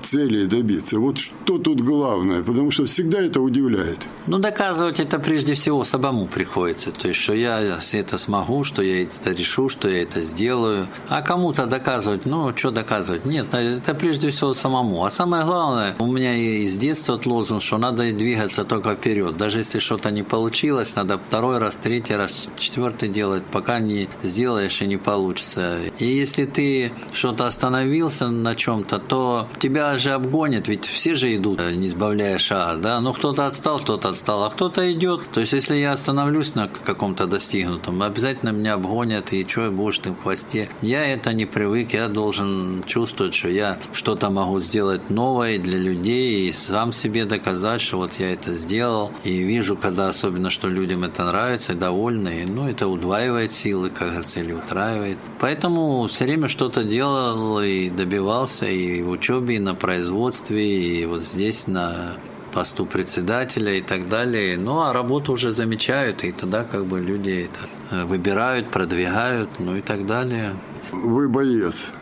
целей 0.03 0.47
добиться. 0.47 0.99
Вот 0.99 1.19
что 1.19 1.59
тут 1.59 1.81
главное, 1.81 2.43
потому 2.43 2.71
что 2.71 2.87
всегда 2.87 3.21
это 3.21 3.41
удивляет. 3.41 3.99
Ну, 4.27 4.39
доказывать 4.39 5.01
это 5.01 5.19
прежде 5.19 5.55
всего 5.55 5.85
самому 5.85 6.27
приходится. 6.27 6.93
То 6.93 7.09
есть, 7.09 7.21
что 7.21 7.33
я 7.35 7.79
это 7.93 8.19
смогу, 8.19 8.65
что 8.65 8.83
я 8.83 9.03
это 9.03 9.33
решу, 9.33 9.69
что 9.69 9.89
я 9.89 10.03
это 10.03 10.21
сделаю. 10.23 10.87
А 11.09 11.23
кому-то 11.23 11.67
доказывать, 11.67 12.27
ну, 12.27 12.57
что 12.57 12.71
доказывать? 12.71 13.25
Нет, 13.25 13.55
это 13.55 13.95
прежде 13.95 14.31
всего 14.31 14.55
самому. 14.55 15.05
А 15.05 15.11
самое 15.11 15.45
главное, 15.45 15.97
у 15.99 16.07
меня 16.07 16.35
и 16.35 16.67
с 16.67 16.77
детства 16.79 17.21
лозунг, 17.25 17.63
что 17.63 17.79
надо 17.79 18.13
двигаться 18.13 18.65
только 18.65 18.95
вперед. 18.95 19.37
Даже 19.37 19.59
если 19.59 19.79
что-то 19.79 20.11
не 20.11 20.23
получилось, 20.23 20.97
надо 20.97 21.19
второй 21.19 21.59
раз, 21.59 21.77
третий 21.77 22.15
раз, 22.15 22.49
четвертый 22.57 23.09
делать, 23.09 23.45
пока 23.45 23.79
не 23.79 24.09
сделаешь 24.23 24.83
и 24.83 24.87
не 24.87 24.97
получится. 24.97 25.79
И 25.99 26.05
если 26.05 26.45
ты 26.45 26.93
что-то 27.13 27.47
остановился 27.47 28.29
на 28.29 28.55
чем-то, 28.55 28.99
то 28.99 29.49
тебя 29.59 29.92
же 29.99 30.13
обгонит, 30.13 30.69
ведь 30.69 30.87
все 30.87 31.15
же 31.15 31.35
идут, 31.35 31.61
э, 31.61 31.73
не 31.73 31.89
сбавляя 31.89 32.39
шага, 32.39 32.81
да, 32.81 33.01
но 33.01 33.13
кто-то 33.13 33.47
отстал, 33.47 33.79
кто-то 33.79 34.11
отстал, 34.11 34.45
а 34.45 34.51
кто-то 34.51 34.93
идет. 34.93 35.31
То 35.33 35.41
есть, 35.41 35.53
если 35.53 35.77
я 35.77 35.93
остановлюсь 35.93 36.55
на 36.55 36.69
каком-то 36.69 37.27
достигнутом, 37.27 38.03
обязательно 38.03 38.51
меня 38.51 38.75
обгонят, 38.75 39.33
и 39.33 39.47
что 39.49 39.71
будешь 39.71 39.99
ты 39.99 40.11
в 40.11 40.23
хвосте. 40.23 40.69
Я 40.81 41.07
это 41.07 41.33
не 41.33 41.47
привык, 41.47 41.95
я 41.95 42.09
должен 42.09 42.83
чувствовать, 42.87 43.35
что 43.35 43.49
я 43.49 43.79
что-то 43.93 44.31
могу 44.31 44.61
сделать 44.61 45.11
новое 45.11 45.59
для 45.59 45.79
людей, 45.79 46.49
и 46.49 46.53
сам 46.53 46.93
себе 46.93 47.25
доказать, 47.25 47.81
что 47.81 47.99
вот 47.99 48.15
я 48.15 48.33
это 48.33 48.53
сделал. 48.53 49.13
И 49.25 49.43
вижу, 49.43 49.77
когда 49.77 50.09
особенно, 50.09 50.51
что 50.51 50.69
людям 50.69 51.05
это 51.05 51.25
нравится, 51.25 51.75
довольны, 51.75 52.43
и, 52.43 52.45
ну, 52.45 52.69
это 52.69 52.89
удваивает 52.89 53.53
силы, 53.53 53.91
как 53.91 54.09
говорится, 54.09 54.41
или 54.41 54.53
утраивает. 54.53 55.19
Поэтому 55.41 56.07
все 56.07 56.25
время 56.25 56.49
что-то 56.49 56.85
делал 56.85 57.61
и 57.61 57.91
добивался, 57.91 58.67
и 58.67 59.03
в 59.03 59.11
учебе, 59.11 59.57
и 59.57 59.59
на 59.59 59.75
производстве, 59.83 60.65
и 60.65 61.07
вот 61.07 61.23
здесь 61.25 61.67
на 61.67 62.17
посту 62.53 62.87
председателя 62.87 63.73
и 63.75 63.83
так 63.83 64.09
далее. 64.09 64.57
Ну, 64.57 64.81
а 64.81 64.93
работу 64.93 65.33
уже 65.33 65.51
замечают, 65.51 66.25
и 66.25 66.33
тогда 66.33 66.65
как 66.65 66.87
бы 66.87 67.01
люди 67.01 67.49
это 67.51 67.61
э, 67.91 68.05
выбирают, 68.07 68.71
продвигают, 68.71 69.51
ну 69.59 69.77
и 69.77 69.81
так 69.81 70.07
далее. 70.07 70.57
Вы 70.93 71.29
боец. 71.29 71.93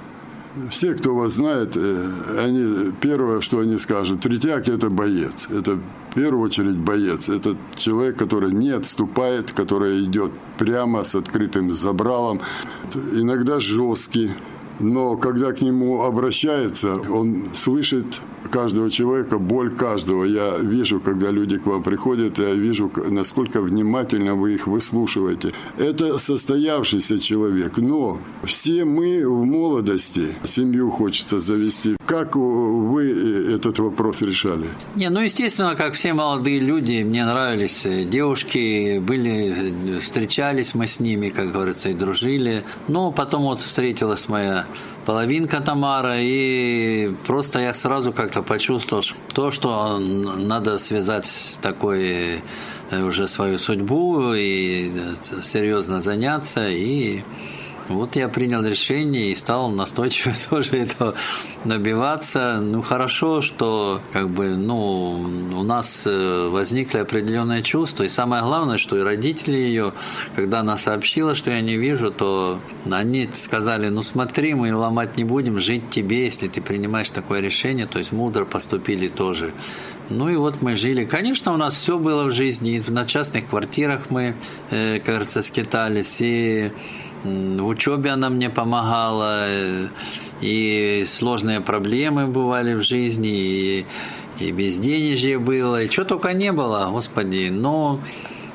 Все, 0.69 0.95
кто 0.95 1.15
вас 1.15 1.33
знает, 1.33 1.77
э, 1.77 2.11
они, 2.45 2.93
первое, 3.01 3.41
что 3.41 3.61
они 3.61 3.79
скажут, 3.79 4.21
Третьяк– 4.21 4.69
это 4.69 4.91
боец. 4.91 5.49
Это 5.49 5.79
в 6.11 6.15
первую 6.15 6.45
очередь 6.45 6.77
боец. 6.77 7.29
Это 7.29 7.57
человек, 7.77 8.19
который 8.19 8.53
не 8.53 8.71
отступает, 8.71 9.53
который 9.53 10.05
идет 10.05 10.33
прямо 10.59 11.05
с 11.05 11.15
открытым 11.15 11.73
забралом. 11.73 12.41
Иногда 13.15 13.61
жесткий, 13.61 14.33
но 14.81 15.17
когда 15.17 15.53
к 15.53 15.61
нему 15.61 16.03
обращается, 16.03 16.95
он 16.95 17.49
слышит 17.55 18.21
каждого 18.51 18.91
человека, 18.91 19.39
боль 19.39 19.71
каждого. 19.75 20.25
Я 20.25 20.59
вижу, 20.59 21.01
когда 21.01 21.31
люди 21.31 21.59
к 21.59 21.67
вам 21.67 21.83
приходят, 21.83 22.39
я 22.39 22.53
вижу, 22.55 22.91
насколько 23.09 23.61
внимательно 23.61 24.35
вы 24.35 24.55
их 24.55 24.67
выслушиваете. 24.67 25.53
Это 25.79 26.19
состоявшийся 26.19 27.19
человек, 27.19 27.77
но 27.77 28.19
все 28.43 28.85
мы 28.85 29.27
в 29.27 29.45
молодости 29.45 30.37
семью 30.45 30.91
хочется 30.91 31.41
завести. 31.41 31.97
Как 32.11 32.35
вы 32.35 33.55
этот 33.55 33.79
вопрос 33.79 34.21
решали? 34.23 34.67
Не, 34.97 35.11
ну, 35.11 35.21
естественно, 35.21 35.77
как 35.77 35.93
все 35.93 36.13
молодые 36.13 36.59
люди, 36.59 37.05
мне 37.05 37.25
нравились 37.25 37.87
девушки, 38.09 38.99
были, 38.99 40.01
встречались 40.01 40.75
мы 40.75 40.89
с 40.89 40.99
ними, 40.99 41.29
как 41.29 41.53
говорится, 41.53 41.89
и 41.89 41.95
дружили. 41.95 42.65
Но 42.89 43.13
потом 43.13 43.43
вот 43.43 43.61
встретилась 43.61 44.29
моя 44.29 44.67
половинка 45.07 45.61
Тамара, 45.61 46.17
и 46.19 47.15
просто 47.29 47.61
я 47.61 47.75
сразу 47.75 48.13
как-то 48.13 48.43
почувствовал 48.43 49.05
то, 49.33 49.53
что 49.53 50.01
надо 50.01 50.79
связать 50.79 51.27
с 51.27 51.59
такой 51.63 52.43
э, 52.91 53.03
уже 53.03 53.29
свою 53.29 53.57
судьбу 53.57 54.33
и 54.35 54.91
э, 54.91 55.43
серьезно 55.43 56.01
заняться 56.01 56.67
и 56.69 57.23
вот 57.91 58.17
я 58.17 58.29
принял 58.29 58.65
решение 58.65 59.33
и 59.33 59.35
стал 59.35 59.69
настойчиво 59.69 60.35
тоже 60.51 60.77
этого 60.77 61.15
добиваться. 61.65 62.61
Ну, 62.61 62.83
хорошо, 62.83 63.41
что 63.41 64.01
как 64.13 64.29
бы, 64.31 64.57
ну, 64.57 65.13
у 65.57 65.63
нас 65.63 66.07
э, 66.07 66.49
возникли 66.49 66.99
определенные 66.99 67.63
чувства. 67.63 68.05
И 68.05 68.09
самое 68.09 68.43
главное, 68.43 68.79
что 68.79 68.97
и 68.97 69.03
родители 69.03 69.57
ее, 69.57 69.93
когда 70.35 70.61
она 70.61 70.77
сообщила, 70.77 71.35
что 71.35 71.51
я 71.51 71.61
не 71.61 71.77
вижу, 71.77 72.11
то 72.11 72.61
они 72.91 73.29
сказали, 73.33 73.89
ну, 73.89 74.03
смотри, 74.03 74.55
мы 74.55 74.75
ломать 74.75 75.17
не 75.17 75.25
будем, 75.25 75.59
жить 75.59 75.91
тебе, 75.91 76.25
если 76.25 76.49
ты 76.49 76.63
принимаешь 76.63 77.11
такое 77.11 77.41
решение. 77.41 77.87
То 77.87 77.99
есть 77.99 78.13
мудро 78.13 78.45
поступили 78.45 79.09
тоже. 79.09 79.53
Ну 80.11 80.29
и 80.29 80.35
вот 80.35 80.61
мы 80.61 80.77
жили. 80.77 81.05
Конечно, 81.05 81.55
у 81.55 81.57
нас 81.57 81.75
все 81.75 81.97
было 81.97 82.25
в 82.25 82.33
жизни. 82.33 82.83
На 82.89 83.07
частных 83.07 83.49
квартирах 83.49 84.11
мы, 84.11 84.35
э, 84.71 84.99
кажется, 84.99 85.41
скитались. 85.41 86.21
И 86.21 86.73
в 87.25 87.67
учебе 87.67 88.11
она 88.11 88.31
мне 88.31 88.51
помогала, 88.51 89.45
э, 89.47 89.89
и 90.41 91.05
сложные 91.07 91.61
проблемы 91.61 92.27
бывали 92.27 92.75
в 92.75 92.83
жизни, 92.83 93.31
и, 93.31 93.87
и 94.39 94.53
безденежье 94.53 95.39
было, 95.39 95.83
и 95.83 95.91
что 95.91 96.05
только 96.05 96.33
не 96.33 96.53
было, 96.53 96.89
господи. 96.91 97.49
Но 97.51 98.01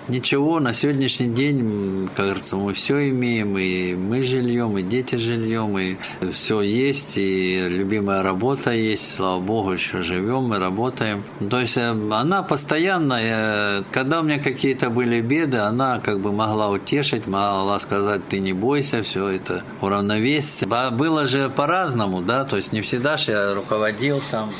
Ничего, 0.08 0.60
на 0.60 0.72
сегодняшний 0.72 1.30
день, 1.30 2.08
кажется, 2.16 2.58
мы 2.58 2.74
все 2.74 3.10
имеем, 3.10 3.58
и 3.58 3.96
мы 3.96 4.22
жильем, 4.22 4.78
и 4.78 4.84
дети 4.84 5.16
жильем, 5.16 5.80
и 5.80 5.96
все 6.32 6.62
есть, 6.62 7.18
и 7.18 7.66
любимая 7.68 8.22
работа 8.22 8.70
есть, 8.70 9.16
слава 9.16 9.40
богу, 9.40 9.72
еще 9.72 10.04
живем 10.04 10.54
и 10.54 10.60
работаем. 10.60 11.24
То 11.50 11.60
есть 11.60 11.78
э, 11.78 11.90
она 11.90 12.44
постоянно, 12.44 13.84
когда 13.92 14.20
у 14.20 14.24
меня 14.24 14.40
какие-то 14.40 14.92
были 14.92 15.22
беды, 15.22 15.58
она 15.58 16.00
как 16.00 16.20
бы 16.20 16.32
могла 16.32 16.70
утешить, 16.70 17.26
могла 17.26 17.80
сказать, 17.80 18.28
ты 18.28 18.38
не 18.38 18.54
бойся, 18.54 19.02
все 19.02 19.30
это 19.30 19.64
уравновесится. 19.82 20.68
Было 20.92 21.26
же 21.26 21.50
по-разному, 21.50 22.22
да, 22.22 22.44
то 22.44 22.58
есть 22.58 22.74
не 22.74 22.82
всегда 22.82 23.18
же 23.18 23.32
я 23.32 23.56
руководил 23.56 24.22
там. 24.30 24.52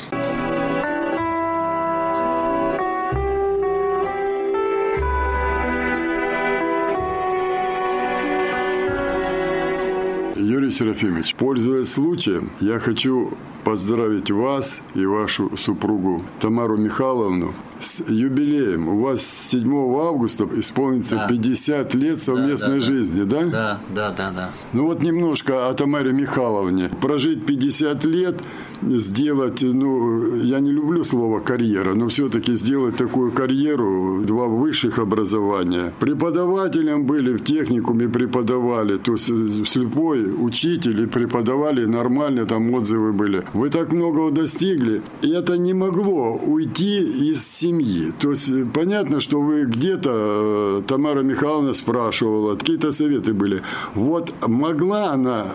Юрий 10.66 10.74
Серафимович, 10.74 11.36
пользуясь 11.36 11.92
случаем, 11.92 12.50
я 12.58 12.80
хочу 12.80 13.34
поздравить 13.66 14.30
вас 14.30 14.80
и 14.94 15.04
вашу 15.06 15.56
супругу 15.56 16.22
Тамару 16.38 16.76
Михайловну 16.76 17.52
с 17.80 18.00
юбилеем. 18.08 18.88
У 18.88 19.00
вас 19.00 19.26
7 19.50 19.74
августа 19.98 20.48
исполнится 20.54 21.16
да. 21.16 21.26
50 21.26 21.94
лет 21.96 22.22
совместной 22.22 22.78
да, 22.78 22.80
да, 22.80 22.80
жизни, 22.80 23.22
да? 23.24 23.42
Да, 23.42 23.80
да, 23.88 24.10
да, 24.12 24.30
да. 24.30 24.50
Ну 24.72 24.84
вот 24.86 25.02
немножко 25.02 25.68
о 25.68 25.74
Тамаре 25.74 26.12
Михайловне. 26.12 26.90
Прожить 27.00 27.44
50 27.44 28.04
лет, 28.04 28.40
сделать, 28.82 29.62
ну, 29.62 30.36
я 30.36 30.60
не 30.60 30.72
люблю 30.72 31.04
слово 31.04 31.40
карьера, 31.40 31.94
но 31.94 32.08
все-таки 32.08 32.54
сделать 32.54 32.96
такую 32.96 33.32
карьеру, 33.32 34.22
два 34.24 34.46
высших 34.46 34.98
образования. 34.98 35.92
Преподавателем 36.00 37.04
были 37.04 37.36
в 37.36 37.44
техникуме 37.44 38.08
преподавали, 38.08 38.96
то 38.96 39.12
есть 39.12 39.30
э, 39.30 39.64
слепой 39.66 40.32
учитель 40.38 41.02
и 41.02 41.06
преподавали 41.06 41.84
нормально, 41.86 42.46
там 42.46 42.72
отзывы 42.72 43.12
были. 43.12 43.44
Вы 43.56 43.70
так 43.70 43.90
многого 43.90 44.30
достигли, 44.30 45.00
и 45.22 45.30
это 45.30 45.56
не 45.56 45.72
могло 45.72 46.32
уйти 46.34 47.30
из 47.30 47.46
семьи. 47.46 48.12
То 48.18 48.32
есть 48.32 48.50
э, 48.50 48.66
понятно, 48.66 49.18
что 49.20 49.40
вы 49.40 49.64
где-то, 49.64 50.10
э, 50.12 50.82
Тамара 50.86 51.22
Михайловна 51.22 51.72
спрашивала, 51.72 52.56
какие-то 52.56 52.92
советы 52.92 53.32
были. 53.32 53.62
Вот 53.94 54.34
могла 54.46 55.12
она, 55.12 55.46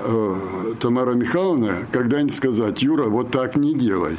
Тамара 0.80 1.14
Михайловна, 1.14 1.88
когда-нибудь 1.92 2.34
сказать, 2.34 2.82
Юра, 2.82 3.06
вот 3.06 3.30
так 3.30 3.56
не 3.56 3.76
делай. 3.76 4.18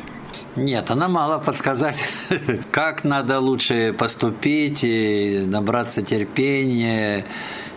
Нет, 0.54 0.92
она 0.92 1.08
мало 1.08 1.38
подсказать, 1.40 2.04
как 2.70 3.02
надо 3.02 3.40
лучше 3.40 3.92
поступить, 3.98 4.84
и 4.84 5.42
набраться 5.44 6.02
терпения, 6.02 7.24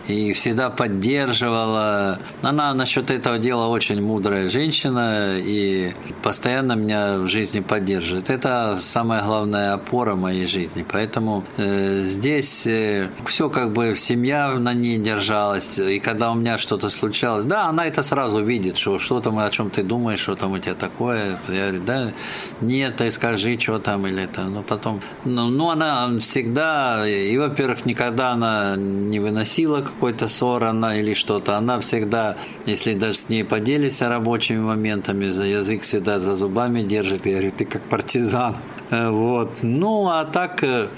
и 0.08 0.32
всегда 0.32 0.70
поддерживала. 0.70 2.18
Она 2.42 2.74
насчет 2.74 3.10
этого 3.10 3.38
дела 3.38 3.66
очень 3.66 4.00
мудрая 4.02 4.48
женщина 4.48 5.36
и 5.38 5.92
постоянно 6.22 6.72
меня 6.72 7.18
в 7.18 7.28
жизни 7.28 7.60
поддерживает. 7.60 8.30
Это 8.30 8.76
самая 8.78 9.22
главная 9.22 9.74
опора 9.74 10.14
моей 10.14 10.46
жизни. 10.46 10.84
Поэтому 10.90 11.44
э, 11.56 12.00
здесь 12.02 12.66
э, 12.66 13.10
все 13.24 13.48
как 13.48 13.72
бы 13.72 13.94
семья 13.96 14.50
на 14.52 14.74
ней 14.74 14.98
держалась. 14.98 15.78
И 15.78 15.98
когда 15.98 16.30
у 16.30 16.34
меня 16.34 16.58
что-то 16.58 16.88
случалось, 16.88 17.44
да, 17.44 17.66
она 17.66 17.86
это 17.86 18.02
сразу 18.02 18.42
видит, 18.42 18.76
что 18.76 18.98
что 18.98 19.20
там, 19.20 19.38
о 19.38 19.50
чем 19.50 19.70
ты 19.70 19.82
думаешь, 19.82 20.20
что 20.20 20.36
там 20.36 20.52
у 20.52 20.58
тебя 20.58 20.74
такое. 20.74 21.38
Я 21.48 21.68
говорю, 21.68 21.82
да, 21.84 22.12
нет, 22.60 22.96
ты 22.96 23.10
скажи, 23.10 23.58
что 23.58 23.78
там 23.78 24.06
или 24.06 24.22
это. 24.24 24.42
Но 24.42 24.62
потом, 24.62 25.00
ну, 25.24 25.48
ну 25.48 25.70
она 25.70 26.08
всегда, 26.20 27.06
и, 27.06 27.36
во-первых, 27.36 27.86
никогда 27.86 28.30
она 28.30 28.76
не 28.76 29.20
выносила 29.20 29.82
какой-то 29.96 30.28
ссор 30.28 30.64
она 30.64 31.00
или 31.00 31.14
что-то, 31.14 31.56
она 31.56 31.80
всегда, 31.80 32.36
если 32.66 32.94
даже 32.94 33.16
с 33.18 33.28
ней 33.30 33.44
поделись 33.44 34.02
рабочими 34.02 34.60
моментами, 34.60 35.28
за 35.28 35.44
язык 35.44 35.82
всегда 35.82 36.18
за 36.18 36.36
зубами 36.36 36.82
держит. 36.82 37.26
Я 37.26 37.32
говорю, 37.32 37.52
ты 37.56 37.64
как 37.64 37.82
партизан. 37.82 38.56
Э, 38.90 39.10
вот. 39.10 39.50
Ну, 39.62 40.08
а 40.08 40.24
так 40.24 40.62
э, 40.62 40.88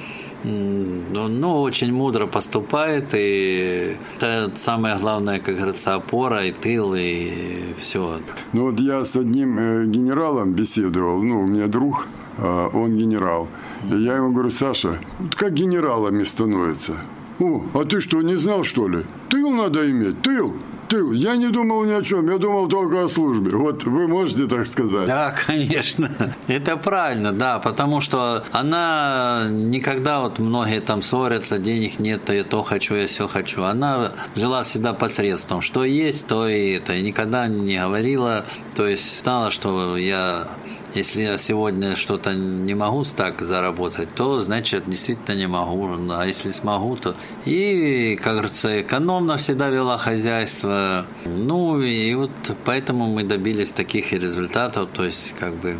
ну, 0.43 1.29
ну, 1.29 1.61
очень 1.61 1.93
мудро 1.93 2.27
поступает, 2.27 3.15
и 3.15 3.97
это 4.17 4.51
самое 4.55 4.99
главное, 4.99 5.39
как 5.39 5.57
говорится, 5.57 5.95
опора 5.95 6.45
и 6.45 6.53
тыл, 6.53 6.95
и 6.97 7.31
все. 7.79 8.21
Ну 8.53 8.63
вот 8.63 8.81
я 8.81 9.05
с 9.05 9.15
одним 9.17 9.59
э, 9.59 9.87
генералом 9.87 10.55
беседовал, 10.55 11.23
ну, 11.23 11.43
у 11.43 11.47
меня 11.47 11.67
друг, 11.67 12.09
он 12.39 12.97
генерал. 12.97 13.49
И 13.91 13.97
я 13.97 14.17
ему 14.17 14.33
говорю, 14.33 14.51
Саша, 14.51 15.01
как 15.37 15.55
генералами 15.55 16.23
становятся? 16.23 16.97
О, 17.41 17.63
а 17.75 17.85
ты 17.85 18.01
что, 18.01 18.23
не 18.23 18.37
знал, 18.37 18.65
что 18.65 18.89
ли? 18.89 19.05
Тыл 19.29 19.51
надо 19.51 19.89
иметь, 19.91 20.23
тыл. 20.23 20.55
Тыл. 20.89 21.13
Я 21.13 21.37
не 21.37 21.49
думал 21.49 21.85
ни 21.85 21.93
о 21.93 22.03
чем, 22.03 22.31
я 22.31 22.39
думал 22.39 22.67
только 22.67 23.05
о 23.05 23.09
службе. 23.09 23.51
Вот 23.51 23.85
вы 23.85 24.09
можете 24.09 24.47
так 24.47 24.67
сказать? 24.67 25.07
Да, 25.07 25.35
конечно. 25.47 26.11
Это 26.47 26.77
правильно, 26.79 27.33
да, 27.33 27.59
потому 27.59 28.01
что 28.01 28.45
она 28.53 29.49
никогда, 29.51 30.21
вот 30.21 30.39
многие 30.39 30.81
там 30.81 31.03
ссорятся, 31.03 31.59
денег 31.59 31.99
нет, 31.99 32.25
то 32.25 32.33
я 32.33 32.43
то 32.43 32.63
хочу, 32.63 32.95
я 32.95 33.07
все 33.07 33.29
хочу. 33.29 33.65
Она 33.65 34.13
жила 34.35 34.65
всегда 34.65 34.95
посредством. 34.95 35.61
Что 35.61 35.85
есть, 35.85 36.27
то 36.27 36.49
и 36.49 36.73
это. 36.73 36.95
И 36.95 37.03
никогда 37.03 37.47
не 37.49 37.79
говорила, 37.79 38.47
то 38.75 38.87
есть 38.87 39.21
знала, 39.23 39.51
что 39.51 39.97
я 39.99 40.49
если 40.95 41.23
я 41.23 41.39
сегодня 41.39 41.97
что-то 41.97 42.35
не 42.35 42.75
могу 42.75 43.05
так 43.05 43.41
заработать, 43.41 44.09
то 44.15 44.41
значит 44.41 44.85
действительно 44.87 45.37
не 45.37 45.47
могу. 45.47 45.89
А 46.11 46.27
если 46.27 46.51
смогу, 46.51 46.97
то... 46.97 47.15
И, 47.45 48.19
как 48.23 48.35
говорится, 48.35 48.81
экономно 48.81 49.37
всегда 49.37 49.69
вела 49.69 49.99
хозяйство. 49.99 51.07
Ну, 51.25 51.81
и 51.81 52.15
вот 52.15 52.31
поэтому 52.65 53.07
мы 53.07 53.25
добились 53.25 53.73
таких 53.73 54.13
результатов. 54.13 54.89
То 54.93 55.05
есть, 55.05 55.35
как 55.39 55.55
бы, 55.57 55.77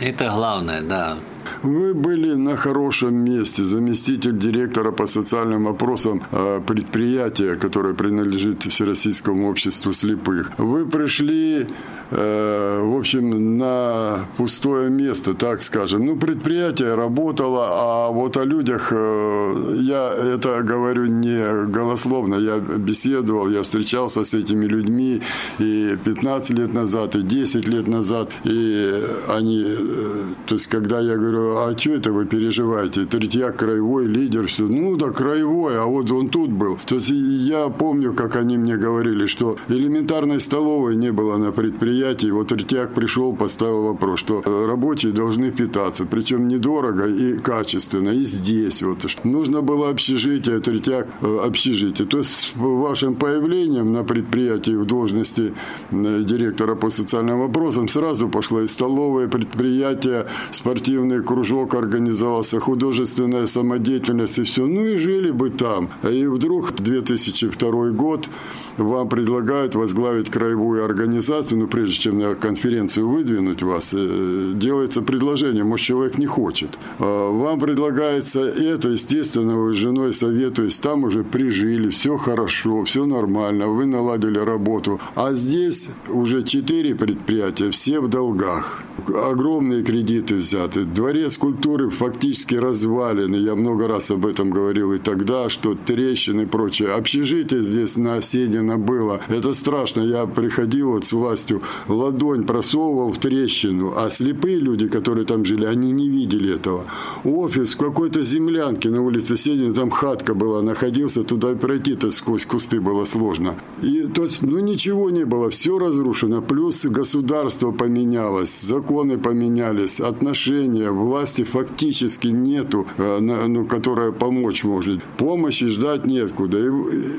это 0.00 0.30
главное, 0.30 0.80
да. 0.82 1.16
Вы 1.62 1.94
были 1.94 2.34
на 2.34 2.56
хорошем 2.56 3.14
месте, 3.14 3.64
заместитель 3.64 4.38
директора 4.38 4.92
по 4.92 5.06
социальным 5.06 5.64
вопросам 5.64 6.22
а, 6.32 6.60
предприятия, 6.60 7.54
которое 7.54 7.94
принадлежит 7.94 8.62
Всероссийскому 8.62 9.48
обществу 9.48 9.92
слепых. 9.92 10.52
Вы 10.58 10.86
пришли 10.86 11.66
в 12.10 12.98
общем, 12.98 13.58
на 13.58 14.26
пустое 14.36 14.90
место, 14.90 15.34
так 15.34 15.62
скажем. 15.62 16.06
Ну, 16.06 16.16
предприятие 16.16 16.94
работало, 16.94 17.68
а 17.70 18.10
вот 18.10 18.36
о 18.36 18.44
людях 18.44 18.88
э, 18.90 19.74
я 19.76 20.12
это 20.12 20.62
говорю 20.62 21.06
не 21.06 21.66
голословно. 21.66 22.34
Я 22.34 22.58
беседовал, 22.58 23.48
я 23.48 23.62
встречался 23.62 24.24
с 24.24 24.34
этими 24.34 24.66
людьми 24.66 25.22
и 25.58 25.96
15 26.04 26.50
лет 26.50 26.74
назад, 26.74 27.14
и 27.16 27.22
10 27.22 27.68
лет 27.68 27.86
назад. 27.88 28.30
И 28.44 29.04
они, 29.28 29.64
э, 29.66 30.34
то 30.46 30.54
есть, 30.54 30.66
когда 30.66 31.00
я 31.00 31.16
говорю, 31.16 31.56
а 31.58 31.74
что 31.76 31.90
это 31.90 32.12
вы 32.12 32.26
переживаете? 32.26 33.04
Третьяк 33.04 33.56
краевой 33.56 34.06
лидер, 34.06 34.46
все. 34.46 34.62
Ну, 34.62 34.96
да, 34.96 35.10
краевой, 35.10 35.78
а 35.78 35.84
вот 35.84 36.10
он 36.10 36.28
тут 36.28 36.50
был. 36.50 36.78
То 36.86 36.96
есть, 36.96 37.10
я 37.10 37.68
помню, 37.68 38.14
как 38.14 38.36
они 38.36 38.58
мне 38.58 38.76
говорили, 38.76 39.26
что 39.26 39.56
элементарной 39.68 40.40
столовой 40.40 40.96
не 40.96 41.12
было 41.12 41.36
на 41.36 41.52
предприятии, 41.52 41.99
предприятий, 42.00 42.30
вот 42.30 42.52
Ретяк 42.52 42.94
пришел, 42.94 43.36
поставил 43.36 43.82
вопрос, 43.82 44.20
что 44.20 44.42
э, 44.44 44.66
рабочие 44.66 45.12
должны 45.12 45.50
питаться, 45.50 46.04
причем 46.04 46.48
недорого 46.48 47.06
и 47.06 47.38
качественно, 47.38 48.10
и 48.10 48.24
здесь. 48.24 48.82
Вот. 48.82 49.06
Нужно 49.24 49.60
было 49.60 49.90
общежитие, 49.90 50.60
Ретяк 50.66 51.06
э, 51.20 51.38
общежитие. 51.46 52.06
То 52.06 52.18
есть 52.18 52.30
с 52.30 52.52
вашим 52.56 53.14
появлением 53.14 53.92
на 53.92 54.04
предприятии 54.04 54.76
в 54.76 54.86
должности 54.86 55.52
э, 55.90 56.22
директора 56.24 56.74
по 56.74 56.90
социальным 56.90 57.40
вопросам 57.40 57.88
сразу 57.88 58.28
пошло 58.28 58.62
и 58.62 58.66
столовое 58.66 59.28
предприятие, 59.28 60.26
спортивный 60.50 61.22
кружок 61.22 61.74
организовался, 61.74 62.60
художественная 62.60 63.46
самодеятельность 63.46 64.38
и 64.38 64.42
все. 64.42 64.66
Ну 64.66 64.86
и 64.86 64.96
жили 64.96 65.30
бы 65.32 65.50
там. 65.50 65.88
И 66.10 66.26
вдруг 66.26 66.72
2002 66.76 67.90
год 67.90 68.28
вам 68.76 69.08
предлагают 69.08 69.74
возглавить 69.74 70.30
краевую 70.30 70.84
организацию, 70.84 71.58
ну, 71.58 71.66
прежде 71.66 71.96
чем 71.96 72.18
на 72.18 72.34
конференцию 72.34 73.08
выдвинуть 73.08 73.62
вас, 73.62 73.94
э, 73.96 74.52
делается 74.54 75.02
предложение, 75.02 75.64
может, 75.64 75.86
человек 75.86 76.18
не 76.18 76.26
хочет. 76.26 76.78
А 76.98 77.30
вам 77.30 77.60
предлагается 77.60 78.40
это, 78.40 78.90
естественно, 78.90 79.56
вы 79.56 79.72
с 79.72 79.76
женой 79.76 80.12
советуясь, 80.12 80.78
там 80.78 81.04
уже 81.04 81.24
прижили, 81.24 81.88
все 81.90 82.16
хорошо, 82.16 82.84
все 82.84 83.06
нормально, 83.06 83.68
вы 83.68 83.86
наладили 83.86 84.38
работу. 84.38 85.00
А 85.14 85.32
здесь 85.34 85.90
уже 86.08 86.42
четыре 86.42 86.94
предприятия, 86.94 87.70
все 87.70 88.00
в 88.00 88.08
долгах. 88.08 88.82
Огромные 89.08 89.82
кредиты 89.82 90.36
взяты. 90.36 90.84
Дворец 90.84 91.38
культуры 91.38 91.90
фактически 91.90 92.54
развален. 92.54 93.34
Я 93.34 93.54
много 93.54 93.88
раз 93.88 94.10
об 94.10 94.26
этом 94.26 94.50
говорил 94.50 94.92
и 94.92 94.98
тогда, 94.98 95.48
что 95.48 95.74
трещины 95.74 96.42
и 96.42 96.46
прочее. 96.46 96.90
Общежитие 96.90 97.62
здесь 97.62 97.96
на 97.96 98.16
Осенина 98.16 98.69
Ленина 98.70 98.78
было. 98.78 99.20
Это 99.28 99.52
страшно. 99.52 100.02
Я 100.02 100.26
приходил 100.26 100.92
вот 100.92 101.06
с 101.06 101.12
властью, 101.12 101.62
ладонь 101.88 102.44
просовывал 102.44 103.12
в 103.12 103.18
трещину, 103.18 103.92
а 103.96 104.10
слепые 104.10 104.58
люди, 104.58 104.88
которые 104.88 105.24
там 105.24 105.44
жили, 105.44 105.64
они 105.64 105.92
не 105.92 106.08
видели 106.08 106.54
этого. 106.54 106.84
Офис 107.24 107.74
в 107.74 107.78
какой-то 107.78 108.22
землянке 108.22 108.90
на 108.90 109.02
улице 109.02 109.36
Седина, 109.36 109.74
там 109.74 109.90
хатка 109.90 110.34
была, 110.34 110.62
находился, 110.62 111.24
туда 111.24 111.54
пройти-то 111.54 112.10
сквозь 112.10 112.46
кусты 112.46 112.80
было 112.80 113.04
сложно. 113.04 113.54
И 113.82 114.06
то 114.14 114.24
есть, 114.24 114.42
ну 114.42 114.58
ничего 114.60 115.10
не 115.10 115.24
было, 115.24 115.50
все 115.50 115.78
разрушено. 115.78 116.42
Плюс 116.42 116.84
государство 116.86 117.72
поменялось, 117.72 118.60
законы 118.60 119.18
поменялись, 119.18 120.00
отношения, 120.00 120.90
власти 120.90 121.44
фактически 121.44 122.28
нету, 122.28 122.86
э, 122.98 123.18
ну, 123.20 123.64
которая 123.64 124.12
помочь 124.12 124.64
может. 124.64 125.02
Помощи 125.18 125.66
ждать 125.66 126.06
неоткуда. 126.06 126.58
И 126.58 126.68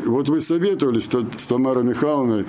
вот 0.06 0.30
вы 0.30 0.42
советовались 0.42 1.08
с 1.36 1.48
Тамарой 1.48 1.84
Михайловной, 1.84 2.46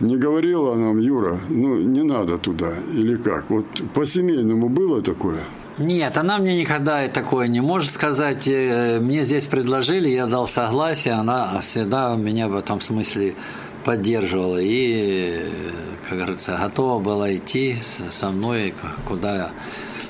не 0.00 0.16
говорила 0.16 0.74
нам, 0.74 0.98
Юра, 0.98 1.38
ну, 1.48 1.78
не 1.78 2.02
надо 2.02 2.38
туда, 2.38 2.72
или 2.92 3.16
как? 3.16 3.50
Вот 3.50 3.66
по-семейному 3.94 4.68
было 4.68 5.02
такое? 5.02 5.40
Нет, 5.78 6.16
она 6.16 6.38
мне 6.38 6.58
никогда 6.58 7.06
такое 7.08 7.48
не 7.48 7.60
может 7.60 7.90
сказать. 7.90 8.48
Э, 8.48 8.98
мне 8.98 9.24
здесь 9.24 9.46
предложили, 9.46 10.08
я 10.08 10.26
дал 10.26 10.46
согласие, 10.46 11.14
она 11.14 11.60
всегда 11.60 12.16
меня 12.16 12.48
в 12.48 12.56
этом 12.56 12.80
смысле 12.80 13.34
поддерживала 13.84 14.58
и, 14.60 15.38
как 16.08 16.18
говорится, 16.18 16.58
готова 16.60 16.98
была 16.98 17.34
идти 17.34 17.76
со 18.08 18.30
мной, 18.30 18.74
куда 19.06 19.50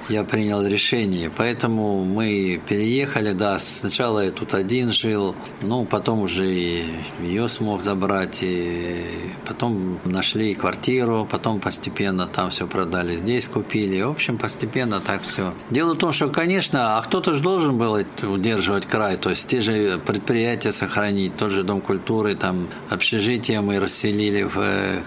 я 0.08 0.24
принял 0.24 0.64
решение. 0.66 1.30
Поэтому 1.34 2.04
мы 2.04 2.60
переехали, 2.66 3.32
да, 3.32 3.58
сначала 3.58 4.24
я 4.24 4.30
тут 4.30 4.54
один 4.54 4.92
жил, 4.92 5.34
ну, 5.62 5.84
потом 5.84 6.20
уже 6.20 6.46
и 6.46 6.84
ее 7.20 7.48
смог 7.48 7.82
забрать, 7.82 8.38
и 8.42 9.04
потом 9.46 10.00
нашли 10.04 10.54
квартиру, 10.54 11.26
потом 11.30 11.60
постепенно 11.60 12.26
там 12.26 12.50
все 12.50 12.66
продали, 12.66 13.16
здесь 13.16 13.48
купили. 13.48 14.02
В 14.02 14.10
общем, 14.10 14.38
постепенно 14.38 15.00
так 15.00 15.22
все. 15.22 15.54
Дело 15.70 15.94
в 15.94 15.98
том, 15.98 16.12
что, 16.12 16.28
конечно, 16.28 16.98
а 16.98 17.02
кто-то 17.02 17.32
же 17.32 17.42
должен 17.42 17.78
был 17.78 17.98
удерживать 18.22 18.86
край, 18.86 19.16
то 19.16 19.30
есть 19.30 19.48
те 19.48 19.60
же 19.60 19.98
предприятия 20.04 20.72
сохранить, 20.72 21.36
тот 21.36 21.52
же 21.52 21.62
Дом 21.62 21.80
культуры, 21.80 22.34
там 22.34 22.68
общежитие 22.90 23.60
мы 23.60 23.80
расселили 23.80 24.44
в 24.44 24.58
э, 24.58 25.02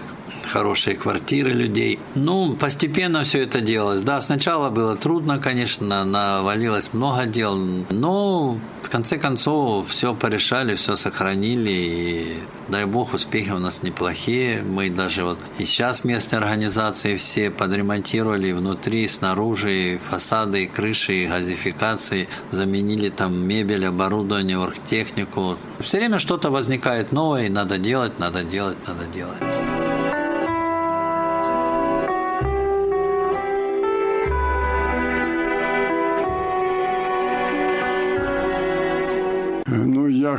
хорошие 0.50 0.96
квартиры 0.96 1.50
людей. 1.50 1.98
Ну, 2.14 2.54
постепенно 2.54 3.22
все 3.22 3.42
это 3.42 3.60
делалось. 3.60 4.02
Да, 4.02 4.20
сначала 4.20 4.70
было 4.70 4.96
трудно, 4.96 5.38
конечно, 5.38 6.04
навалилось 6.04 6.92
много 6.92 7.26
дел, 7.26 7.56
но 7.90 8.58
в 8.82 8.88
конце 8.88 9.18
концов 9.18 9.88
все 9.88 10.14
порешали, 10.14 10.74
все 10.74 10.96
сохранили, 10.96 11.70
и 11.70 12.34
дай 12.68 12.86
бог, 12.86 13.14
успехи 13.14 13.50
у 13.50 13.58
нас 13.58 13.82
неплохие. 13.82 14.62
Мы 14.62 14.90
даже 14.90 15.22
вот 15.22 15.38
и 15.58 15.64
сейчас 15.64 16.04
местные 16.04 16.38
организации 16.38 17.16
все 17.16 17.50
подремонтировали 17.50 18.52
внутри, 18.52 19.06
снаружи, 19.06 20.00
фасады, 20.10 20.66
крыши, 20.66 21.26
газификации, 21.26 22.28
заменили 22.50 23.08
там 23.10 23.40
мебель, 23.46 23.86
оборудование, 23.86 24.58
оргтехнику. 24.58 25.56
Все 25.78 25.98
время 25.98 26.18
что-то 26.18 26.50
возникает 26.50 27.12
новое, 27.12 27.46
и 27.46 27.48
надо 27.48 27.78
делать, 27.78 28.18
надо 28.18 28.42
делать, 28.42 28.78
надо 28.88 29.04
делать. 29.06 29.59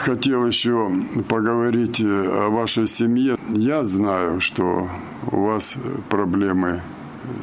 Хотел 0.02 0.46
еще 0.46 0.92
поговорить 1.30 2.02
э, 2.02 2.46
о 2.46 2.50
вашей 2.50 2.88
семье. 2.88 3.38
Я 3.50 3.86
знаю, 3.86 4.42
что 4.42 4.90
у 5.32 5.44
вас 5.44 5.78
проблемы 6.10 6.82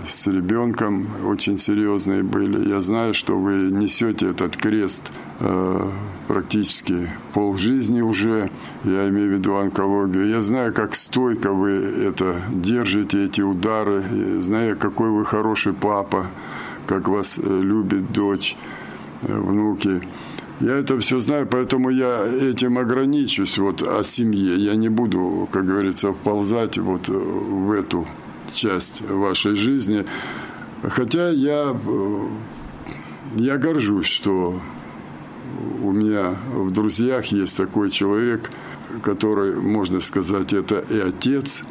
с 0.07 0.27
ребенком 0.27 1.09
очень 1.25 1.59
серьезные 1.59 2.23
были. 2.23 2.68
Я 2.68 2.81
знаю, 2.81 3.14
что 3.14 3.38
вы 3.38 3.71
несете 3.71 4.31
этот 4.31 4.57
крест 4.57 5.12
э, 5.40 5.90
практически 6.27 7.09
полжизни 7.33 8.01
уже. 8.01 8.51
Я 8.85 9.09
имею 9.09 9.31
в 9.31 9.33
виду 9.35 9.55
онкологию. 9.55 10.27
Я 10.27 10.42
знаю, 10.42 10.75
как 10.75 10.94
стойко 10.94 11.53
вы 11.53 11.71
это 11.71 12.42
держите, 12.53 13.25
эти 13.25 13.40
удары. 13.40 14.03
Я 14.12 14.40
знаю, 14.40 14.77
какой 14.77 15.11
вы 15.11 15.25
хороший 15.25 15.75
папа, 15.75 16.27
как 16.87 17.09
вас 17.09 17.38
э, 17.38 17.61
любит 17.62 18.12
дочь, 18.12 18.57
внуки. 19.23 20.03
Я 20.61 20.75
это 20.75 20.99
все 20.99 21.21
знаю, 21.21 21.47
поэтому 21.47 21.88
я 21.88 22.25
этим 22.27 22.79
ограничусь 22.79 23.59
вот 23.59 23.83
о 23.83 24.03
семье. 24.03 24.57
Я 24.57 24.75
не 24.75 24.88
буду, 24.88 25.49
как 25.53 25.64
говорится, 25.64 26.12
вползать 26.12 26.79
вот 26.79 27.07
в 27.09 27.71
эту 27.71 28.09
часть 28.53 29.03
вашей 29.03 29.55
жизни. 29.55 30.05
Хотя 30.83 31.29
я, 31.29 31.77
я 33.37 33.57
горжусь, 33.57 34.07
что 34.07 34.61
у 35.83 35.92
меня 35.92 36.37
в 36.53 36.73
друзьях 36.73 37.27
есть 37.27 37.57
такой 37.57 37.90
человек, 37.90 38.51
который, 39.03 39.55
можно 39.55 40.01
сказать, 40.01 40.53
это 40.53 40.85
и 40.90 40.99
отец, 40.99 41.64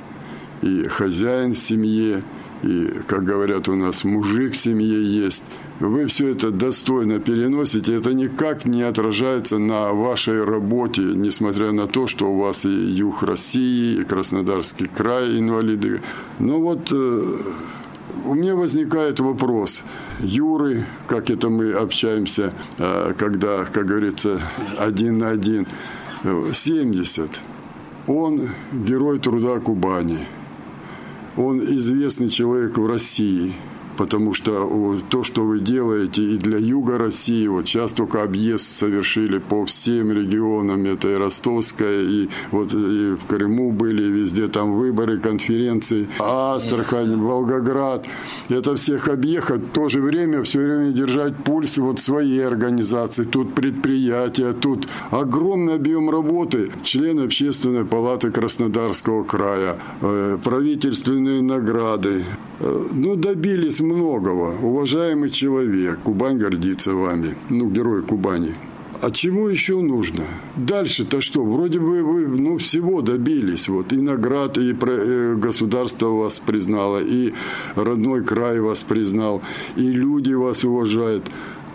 и 0.62 0.84
хозяин 0.84 1.54
в 1.54 1.60
семье, 1.60 2.23
и, 2.63 3.02
как 3.06 3.26
говорят 3.26 3.67
у 3.67 3.76
нас, 3.76 4.06
мужик 4.06 4.54
в 4.54 4.58
семье 4.58 5.04
есть– 5.04 5.43
вы 5.80 6.08
все 6.08 6.30
это 6.30 6.50
достойно 6.50 7.20
переносите, 7.20 7.94
это 7.94 8.13
никак 8.13 8.66
не 8.66 8.82
отражается 8.82 9.60
на 9.60 9.94
вашей 9.94 10.44
работе, 10.44 11.02
несмотря 11.02 11.72
на 11.72 11.88
то, 11.88 12.08
что 12.08 12.32
у 12.32 12.40
вас 12.40 12.66
и 12.66 12.70
юг 12.70 13.22
России, 13.22 14.02
и 14.02 14.04
Краснодарский 14.04 14.88
край 14.88 15.38
инвалиды. 15.38 16.02
Но 16.40 16.60
вот 16.60 16.92
э, 16.92 17.24
у 18.26 18.34
меня 18.34 18.56
возникает 18.56 19.20
вопрос. 19.20 19.84
Юры, 20.20 20.88
как 21.06 21.30
это 21.30 21.50
мы 21.50 21.72
общаемся, 21.74 22.54
э, 22.80 23.13
когда, 23.16 23.66
как 23.66 23.86
говорится, 23.86 24.42
один 24.80 25.20
на 25.20 25.30
один, 25.30 25.68
70. 26.24 27.42
Он 28.08 28.50
герой 28.74 29.20
труда 29.20 29.60
Кубани. 29.60 30.28
Он 31.36 31.60
известный 31.60 32.30
человек 32.30 32.78
в 32.80 32.88
России– 32.88 33.54
потому 33.98 34.34
что 34.34 34.98
то, 35.10 35.24
что 35.24 35.44
вы 35.44 35.60
делаете 35.60 36.22
и 36.24 36.38
для 36.38 36.58
юга 36.58 36.98
России, 36.98 37.48
вот 37.48 37.68
сейчас 37.68 37.94
только 37.94 38.24
объезд 38.24 38.66
совершили 38.66 39.40
по 39.40 39.66
всем 39.66 40.12
регионам, 40.12 40.86
это 40.86 41.10
и 41.10 41.16
Ростовская, 41.16 42.04
и 42.04 42.30
вот 42.52 42.74
и 42.74 43.16
в 43.16 43.26
Крыму 43.28 43.72
были, 43.72 44.04
везде 44.04 44.48
там 44.48 44.74
выборы, 44.74 45.18
конференции, 45.18 46.08
Астрахань, 46.20 47.18
Волгоград, 47.18 48.06
это 48.50 48.76
всех 48.76 49.08
объехать, 49.10 49.62
в 49.62 49.72
то 49.72 49.90
же 49.90 50.02
время 50.02 50.44
все 50.44 50.60
время 50.60 50.92
держать 50.92 51.36
пульс 51.36 51.78
вот 51.78 52.00
своей 52.00 52.46
организации, 52.46 53.24
тут 53.24 53.54
предприятия, 53.54 54.54
тут 54.54 54.88
огромный 55.10 55.76
объем 55.76 56.10
работы, 56.10 56.72
члены 56.84 57.22
общественной 57.22 57.86
палаты 57.86 58.32
Краснодарского 58.32 59.24
края, 59.24 59.78
э, 60.02 60.38
правительственные 60.44 61.42
награды, 61.42 62.26
ну, 62.60 63.15
добились 63.15 63.80
многого. 63.80 64.58
Уважаемый 64.62 65.30
человек, 65.30 66.00
Кубань 66.00 66.38
гордится 66.38 66.93
вами. 66.93 67.36
Ну, 67.50 67.70
герой 67.70 68.02
Кубани. 68.02 68.56
А 69.00 69.12
чего 69.12 69.48
еще 69.48 69.82
нужно? 69.82 70.24
Дальше-то 70.56 71.22
что? 71.22 71.46
Вроде 71.46 71.80
бы 71.80 72.04
вы 72.04 72.28
ну, 72.28 72.58
всего 72.58 73.02
добились. 73.02 73.67
Вот, 73.70 73.93
и 73.93 73.98
наград, 73.98 74.58
и 74.58 74.74
э, 74.74 75.36
государство 75.36 76.08
вас 76.08 76.39
признало, 76.39 77.00
и 77.00 77.34
родной 77.76 78.24
край 78.24 78.60
вас 78.60 78.82
признал, 78.82 79.43
и 79.76 79.84
люди 79.84 80.34
вас 80.34 80.63
уважают. 80.63 81.30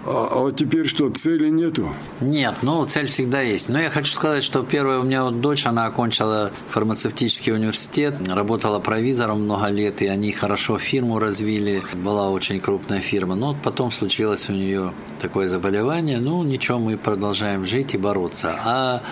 А, 0.05 0.29
а 0.31 0.38
вот 0.41 0.57
теперь 0.57 0.87
что, 0.87 1.11
цели 1.11 1.49
нету? 1.49 1.93
Нет, 2.21 2.57
ну 2.62 2.85
цель 2.87 3.07
всегда 3.07 3.41
есть. 3.41 3.69
Но 3.69 3.81
я 3.81 3.91
хочу 3.91 4.12
сказать, 4.12 4.43
что 4.43 4.62
первая 4.62 4.99
у 4.99 5.05
меня 5.05 5.25
вот 5.25 5.41
дочь, 5.41 5.67
она 5.67 5.87
окончила 5.87 6.51
фармацевтический 6.71 7.53
университет, 7.53 8.17
работала 8.29 8.81
провизором 8.81 9.43
много 9.43 9.69
лет, 9.69 10.03
и 10.03 10.07
они 10.07 10.33
хорошо 10.33 10.79
фирму 10.79 11.19
развили. 11.19 11.83
Была 11.95 12.31
очень 12.31 12.59
крупная 12.59 13.01
фирма. 13.01 13.35
Но 13.37 13.49
вот 13.49 13.62
потом 13.62 13.91
случилось 13.91 14.49
у 14.49 14.53
нее 14.53 14.93
такое 15.21 15.49
заболевание. 15.49 16.19
Ну, 16.19 16.43
ничего, 16.43 16.79
мы 16.79 16.97
продолжаем 16.97 17.65
жить 17.65 17.95
и 17.95 17.99
бороться. 17.99 18.55
А 18.65 19.03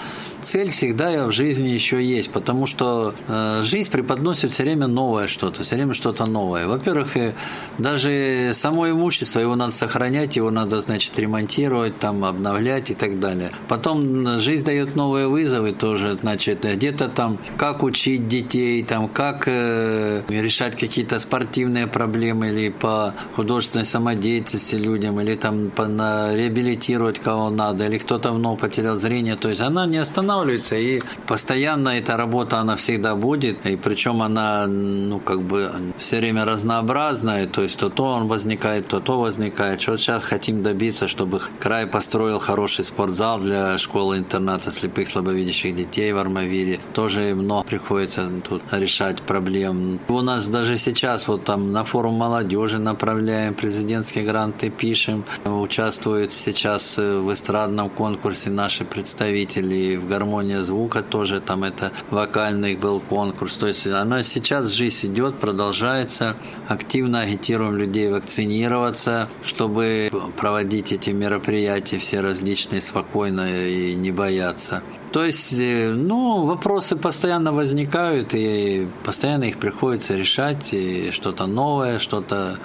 цель 0.42 0.70
всегда 0.70 1.26
в 1.26 1.32
жизни 1.32 1.68
еще 1.68 2.02
есть, 2.02 2.30
потому 2.30 2.66
что 2.66 3.14
э, 3.28 3.62
жизнь 3.62 3.90
преподносит 3.90 4.52
все 4.52 4.62
время 4.62 4.86
новое 4.86 5.26
что-то, 5.26 5.62
все 5.62 5.76
время 5.76 5.94
что-то 5.94 6.26
новое. 6.26 6.66
Во-первых, 6.66 7.16
э, 7.16 7.34
даже 7.78 8.50
само 8.54 8.90
имущество, 8.90 9.40
его 9.40 9.56
надо 9.56 9.72
сохранять, 9.72 10.36
его 10.36 10.50
надо, 10.50 10.80
значит, 10.80 11.18
ремонтировать, 11.18 11.98
там, 11.98 12.24
обновлять 12.24 12.90
и 12.90 12.94
так 12.94 13.20
далее. 13.20 13.50
Потом 13.68 14.38
жизнь 14.38 14.64
дает 14.64 14.96
новые 14.96 15.28
вызовы 15.28 15.72
тоже, 15.72 16.18
значит, 16.20 16.64
где-то 16.64 17.08
там, 17.08 17.38
как 17.56 17.82
учить 17.82 18.28
детей, 18.28 18.82
там, 18.82 19.08
как 19.08 19.44
э, 19.46 20.22
решать 20.28 20.76
какие-то 20.76 21.18
спортивные 21.18 21.86
проблемы 21.86 22.48
или 22.48 22.70
по 22.70 23.14
художественной 23.36 23.84
самодеятельности 23.84 24.76
людям, 24.76 25.20
или 25.20 25.34
там 25.34 25.70
по, 25.70 25.86
на, 25.86 26.34
реабилитировать 26.34 27.18
кого 27.18 27.50
надо, 27.50 27.86
или 27.86 27.98
кто-то 27.98 28.32
вновь 28.32 28.60
потерял 28.60 28.96
зрение. 28.96 29.36
То 29.36 29.48
есть 29.48 29.60
она 29.60 29.86
не 29.86 29.98
останавливается 29.98 30.29
останавливается, 30.30 30.76
и 30.76 31.00
постоянно 31.26 31.90
эта 31.90 32.16
работа, 32.16 32.58
она 32.58 32.76
всегда 32.76 33.14
будет, 33.14 33.66
и 33.66 33.76
причем 33.76 34.22
она, 34.22 34.66
ну, 34.66 35.18
как 35.18 35.42
бы 35.42 35.70
все 35.98 36.18
время 36.18 36.44
разнообразная, 36.44 37.46
то 37.46 37.62
есть 37.62 37.78
то 37.78 37.88
то 37.90 38.04
он 38.04 38.28
возникает, 38.28 38.86
то 38.86 39.00
то 39.00 39.20
возникает. 39.20 39.86
Вот 39.86 40.00
сейчас 40.00 40.22
хотим 40.22 40.62
добиться, 40.62 41.08
чтобы 41.08 41.40
край 41.58 41.86
построил 41.86 42.38
хороший 42.38 42.84
спортзал 42.84 43.40
для 43.40 43.76
школы-интерната 43.78 44.70
слепых, 44.70 45.08
слабовидящих 45.08 45.74
детей 45.74 46.12
в 46.12 46.18
Армавире. 46.18 46.78
Тоже 46.94 47.34
много 47.34 47.64
приходится 47.64 48.28
тут 48.48 48.62
решать 48.70 49.22
проблем. 49.22 49.98
У 50.08 50.22
нас 50.22 50.48
даже 50.48 50.76
сейчас 50.76 51.28
вот 51.28 51.44
там 51.44 51.72
на 51.72 51.84
форум 51.84 52.14
молодежи 52.14 52.78
направляем, 52.78 53.54
президентские 53.54 54.24
гранты 54.24 54.70
пишем, 54.70 55.24
участвуют 55.44 56.32
сейчас 56.32 56.96
в 56.98 57.32
эстрадном 57.32 57.90
конкурсе 57.90 58.50
наши 58.50 58.84
представители 58.84 59.96
в 59.96 60.06
гармония 60.20 60.60
звука 60.62 61.02
тоже, 61.02 61.40
там 61.40 61.64
это 61.64 61.92
вокальный 62.10 62.76
был 62.76 63.00
конкурс. 63.00 63.56
То 63.56 63.68
есть 63.68 63.86
она 63.86 64.22
сейчас 64.22 64.66
жизнь 64.66 65.06
идет, 65.06 65.36
продолжается. 65.36 66.36
Активно 66.68 67.20
агитируем 67.20 67.76
людей 67.76 68.10
вакцинироваться, 68.10 69.28
чтобы 69.42 70.10
проводить 70.36 70.92
эти 70.92 71.10
мероприятия 71.10 71.98
все 71.98 72.20
различные 72.20 72.82
спокойно 72.82 73.48
и 73.48 73.94
не 73.94 74.12
бояться. 74.12 74.82
То 75.12 75.24
есть, 75.24 75.54
э, 75.58 75.92
ну, 75.92 76.46
вопросы 76.46 76.96
постоянно 76.96 77.52
возникают, 77.52 78.34
и 78.34 78.86
постоянно 79.04 79.44
их 79.44 79.58
приходится 79.58 80.16
решать, 80.16 80.72
и 80.72 81.10
что-то 81.10 81.46
новое, 81.46 81.98
что-то 81.98 82.58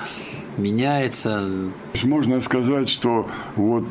меняется. 0.57 1.43
Можно 2.03 2.41
сказать, 2.41 2.89
что 2.89 3.27
вот 3.55 3.85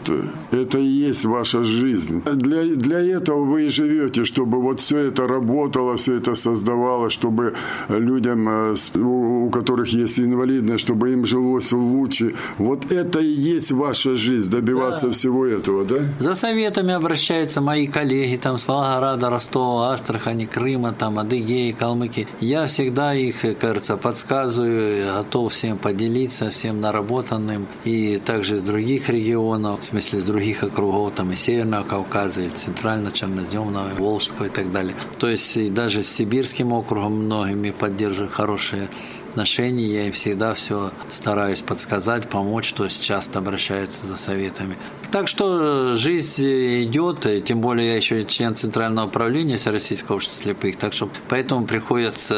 это 0.50 0.78
и 0.78 0.84
есть 0.84 1.24
ваша 1.24 1.64
жизнь. 1.64 2.22
Для, 2.24 2.64
для 2.64 3.00
этого 3.00 3.44
вы 3.44 3.66
и 3.66 3.68
живете, 3.68 4.24
чтобы 4.24 4.60
вот 4.60 4.80
все 4.80 4.98
это 4.98 5.26
работало, 5.26 5.96
все 5.96 6.16
это 6.16 6.34
создавало, 6.34 7.10
чтобы 7.10 7.54
людям, 7.88 8.48
э, 8.48 8.74
у 8.98 9.50
которых 9.50 9.88
есть 9.88 10.18
инвалидность, 10.18 10.80
чтобы 10.80 11.12
им 11.12 11.26
жилось 11.26 11.72
лучше. 11.72 12.34
Вот 12.58 12.92
это 12.92 13.20
и 13.20 13.26
есть 13.26 13.72
ваша 13.72 14.14
жизнь, 14.14 14.50
добиваться 14.50 15.06
да. 15.06 15.12
всего 15.12 15.46
этого, 15.46 15.84
да? 15.84 15.96
За 16.18 16.34
советами 16.34 16.92
обращаются 16.92 17.60
мои 17.60 17.86
коллеги 17.86 18.36
там 18.44 18.58
с 18.58 18.68
Волгограда, 18.68 19.30
Ростова, 19.30 19.94
Астрахани, 19.94 20.44
Крыма, 20.44 20.92
там, 20.92 21.18
Адыгеи, 21.18 21.72
Калмыки. 21.72 22.28
Я 22.40 22.66
всегда 22.66 23.14
их, 23.14 23.36
кажется, 23.58 23.96
подсказываю, 23.96 25.14
готов 25.14 25.50
всем 25.50 25.78
поделиться, 25.78 26.50
всем 26.50 26.82
наработанным. 26.82 27.66
И 27.84 28.18
также 28.18 28.56
из 28.56 28.62
других 28.62 29.08
регионов, 29.08 29.80
в 29.80 29.84
смысле 29.84 30.18
из 30.18 30.24
других 30.24 30.62
округов, 30.62 31.14
там 31.14 31.32
и 31.32 31.36
Северного 31.36 31.84
Кавказа, 31.84 32.42
и 32.42 32.50
Центрально-Черноземного, 32.50 33.94
Волжского 33.98 34.44
и 34.44 34.50
так 34.50 34.70
далее. 34.70 34.94
То 35.18 35.26
есть 35.26 35.56
и 35.56 35.70
даже 35.70 36.02
с 36.02 36.08
Сибирским 36.08 36.74
округом 36.74 37.24
многими 37.24 37.70
поддерживаю 37.70 38.30
хорошие 38.30 38.90
отношений, 39.34 39.86
я 39.86 40.06
им 40.06 40.12
всегда 40.12 40.54
все 40.54 40.92
стараюсь 41.10 41.60
подсказать, 41.62 42.28
помочь, 42.28 42.72
то 42.72 42.84
есть 42.84 43.04
часто 43.04 43.40
обращаются 43.40 44.06
за 44.06 44.16
советами. 44.16 44.76
Так 45.10 45.26
что 45.26 45.94
жизнь 45.94 46.44
идет, 46.84 47.26
тем 47.44 47.60
более 47.60 47.88
я 47.88 47.96
еще 47.96 48.24
член 48.24 48.54
Центрального 48.54 49.08
управления 49.08 49.56
Всероссийского 49.56 50.16
общества 50.16 50.44
слепых, 50.44 50.76
так 50.76 50.92
что 50.92 51.10
поэтому 51.28 51.66
приходится 51.66 52.34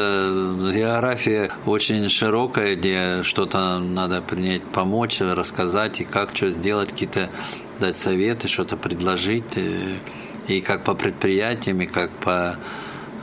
география 0.73 1.51
очень 1.67 2.09
широкая, 2.09 2.75
где 2.75 3.21
что-то 3.21 3.77
надо 3.79 4.21
принять, 4.23 4.63
помочь, 4.63 5.21
рассказать 5.21 6.01
и 6.01 6.03
как 6.03 6.35
что 6.35 6.49
сделать, 6.49 6.89
какие-то 6.89 7.29
дать 7.79 7.95
советы, 7.95 8.47
что-то 8.47 8.75
предложить, 8.75 9.55
и, 9.55 9.99
и 10.47 10.61
как 10.61 10.83
по 10.83 10.95
предприятиям, 10.95 11.79
и 11.81 11.85
как 11.85 12.09
по 12.09 12.57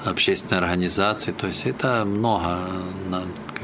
общественной 0.05 0.61
организации. 0.61 1.33
То 1.33 1.49
есть 1.49 1.67
это 1.67 2.05
много 2.05 2.61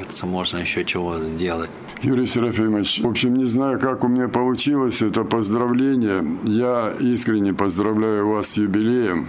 кажется, 0.01 0.27
можно 0.27 0.59
еще 0.59 0.85
чего 0.85 1.19
сделать. 1.21 1.71
Юрий 2.03 2.27
Серафимович, 2.27 3.01
в 3.01 3.09
общем, 3.09 3.35
не 3.35 3.45
знаю, 3.45 3.79
как 3.79 4.05
у 4.05 4.09
меня 4.09 4.29
получилось 4.29 5.03
это 5.03 5.25
поздравление. 5.25 6.25
Я 6.45 6.93
искренне 6.99 7.53
поздравляю 7.53 8.29
вас 8.29 8.51
с 8.51 8.57
юбилеем. 8.57 9.29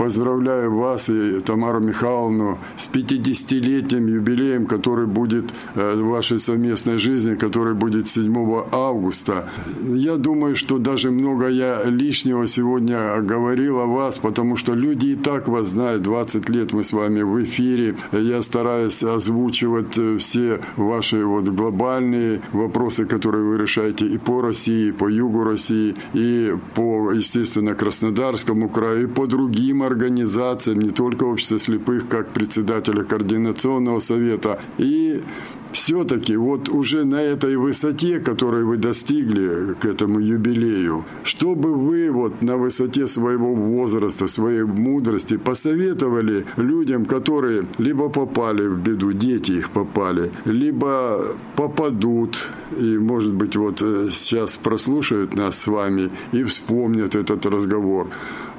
Поздравляю 0.00 0.74
вас 0.74 1.10
и 1.10 1.40
Тамару 1.40 1.80
Михайловну 1.80 2.58
с 2.78 2.88
50-летним 2.88 4.06
юбилеем, 4.06 4.64
который 4.64 5.06
будет 5.06 5.52
э, 5.74 5.94
в 5.94 6.06
вашей 6.06 6.38
совместной 6.38 6.96
жизни, 6.96 7.34
который 7.34 7.74
будет 7.74 8.08
7 8.08 8.34
августа. 8.72 9.50
Я 9.84 10.16
думаю, 10.16 10.56
что 10.56 10.78
даже 10.78 11.10
много 11.10 11.48
я 11.48 11.82
лишнего 11.84 12.46
сегодня 12.46 13.20
говорил 13.20 13.78
о 13.78 13.84
вас, 13.84 14.16
потому 14.16 14.56
что 14.56 14.72
люди 14.72 15.08
и 15.08 15.16
так 15.16 15.48
вас 15.48 15.66
знают. 15.66 16.00
20 16.00 16.48
лет 16.48 16.72
мы 16.72 16.82
с 16.82 16.94
вами 16.94 17.20
в 17.20 17.44
эфире. 17.44 17.94
Я 18.12 18.40
стараюсь 18.40 19.02
озвучивать 19.02 19.98
э, 19.98 20.16
все 20.16 20.62
ваши 20.76 21.26
вот 21.26 21.46
глобальные 21.48 22.40
вопросы, 22.52 23.04
которые 23.04 23.44
вы 23.44 23.58
решаете 23.58 24.06
и 24.06 24.16
по 24.16 24.40
России, 24.40 24.88
и 24.88 24.92
по 24.92 25.08
югу 25.08 25.44
России, 25.44 25.94
и 26.14 26.56
по, 26.74 27.12
естественно, 27.12 27.74
Краснодарскому 27.74 28.70
краю, 28.70 29.02
и 29.02 29.06
по 29.06 29.26
другим 29.26 29.89
организациям, 29.90 30.80
не 30.80 30.90
только 30.90 31.24
общество 31.24 31.58
слепых, 31.58 32.08
как 32.08 32.32
председателя 32.32 33.02
Координационного 33.02 34.00
совета. 34.00 34.60
И 34.78 35.22
все-таки 35.72 36.36
вот 36.36 36.68
уже 36.68 37.04
на 37.04 37.20
этой 37.20 37.56
высоте, 37.56 38.20
которой 38.20 38.64
вы 38.64 38.76
достигли 38.76 39.74
к 39.74 39.86
этому 39.86 40.20
юбилею, 40.20 41.04
чтобы 41.24 41.74
вы 41.74 42.10
вот 42.10 42.42
на 42.42 42.56
высоте 42.56 43.06
своего 43.06 43.54
возраста, 43.54 44.28
своей 44.28 44.64
мудрости 44.64 45.36
посоветовали 45.36 46.44
людям, 46.56 47.04
которые 47.04 47.66
либо 47.78 48.08
попали 48.08 48.66
в 48.66 48.78
беду, 48.78 49.12
дети 49.12 49.52
их 49.52 49.70
попали, 49.70 50.30
либо 50.44 51.36
попадут, 51.56 52.36
и, 52.78 52.98
может 52.98 53.34
быть, 53.34 53.56
вот 53.56 53.82
э, 53.82 54.08
сейчас 54.10 54.56
прослушают 54.56 55.34
нас 55.34 55.58
с 55.58 55.66
вами 55.66 56.10
и 56.32 56.44
вспомнят 56.44 57.16
этот 57.16 57.46
разговор. 57.46 58.08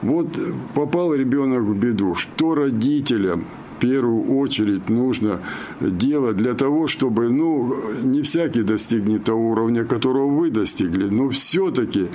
Вот 0.01 0.27
попал 0.73 1.13
ребенок 1.13 1.61
в 1.61 1.75
беду. 1.75 2.15
Что 2.15 2.55
родителям 2.55 3.45
первую 3.81 4.37
очередь 4.37 4.89
нужно 4.89 5.39
делать 5.81 6.37
для 6.37 6.53
того, 6.53 6.87
чтобы, 6.87 7.29
ну, 7.29 7.75
не 8.03 8.21
всякий 8.21 8.61
достигнет 8.61 9.23
того 9.23 9.51
уровня, 9.51 9.83
которого 9.83 10.27
вы 10.27 10.51
достигли, 10.51 11.09
но 11.09 11.29
все-таки 11.29 12.07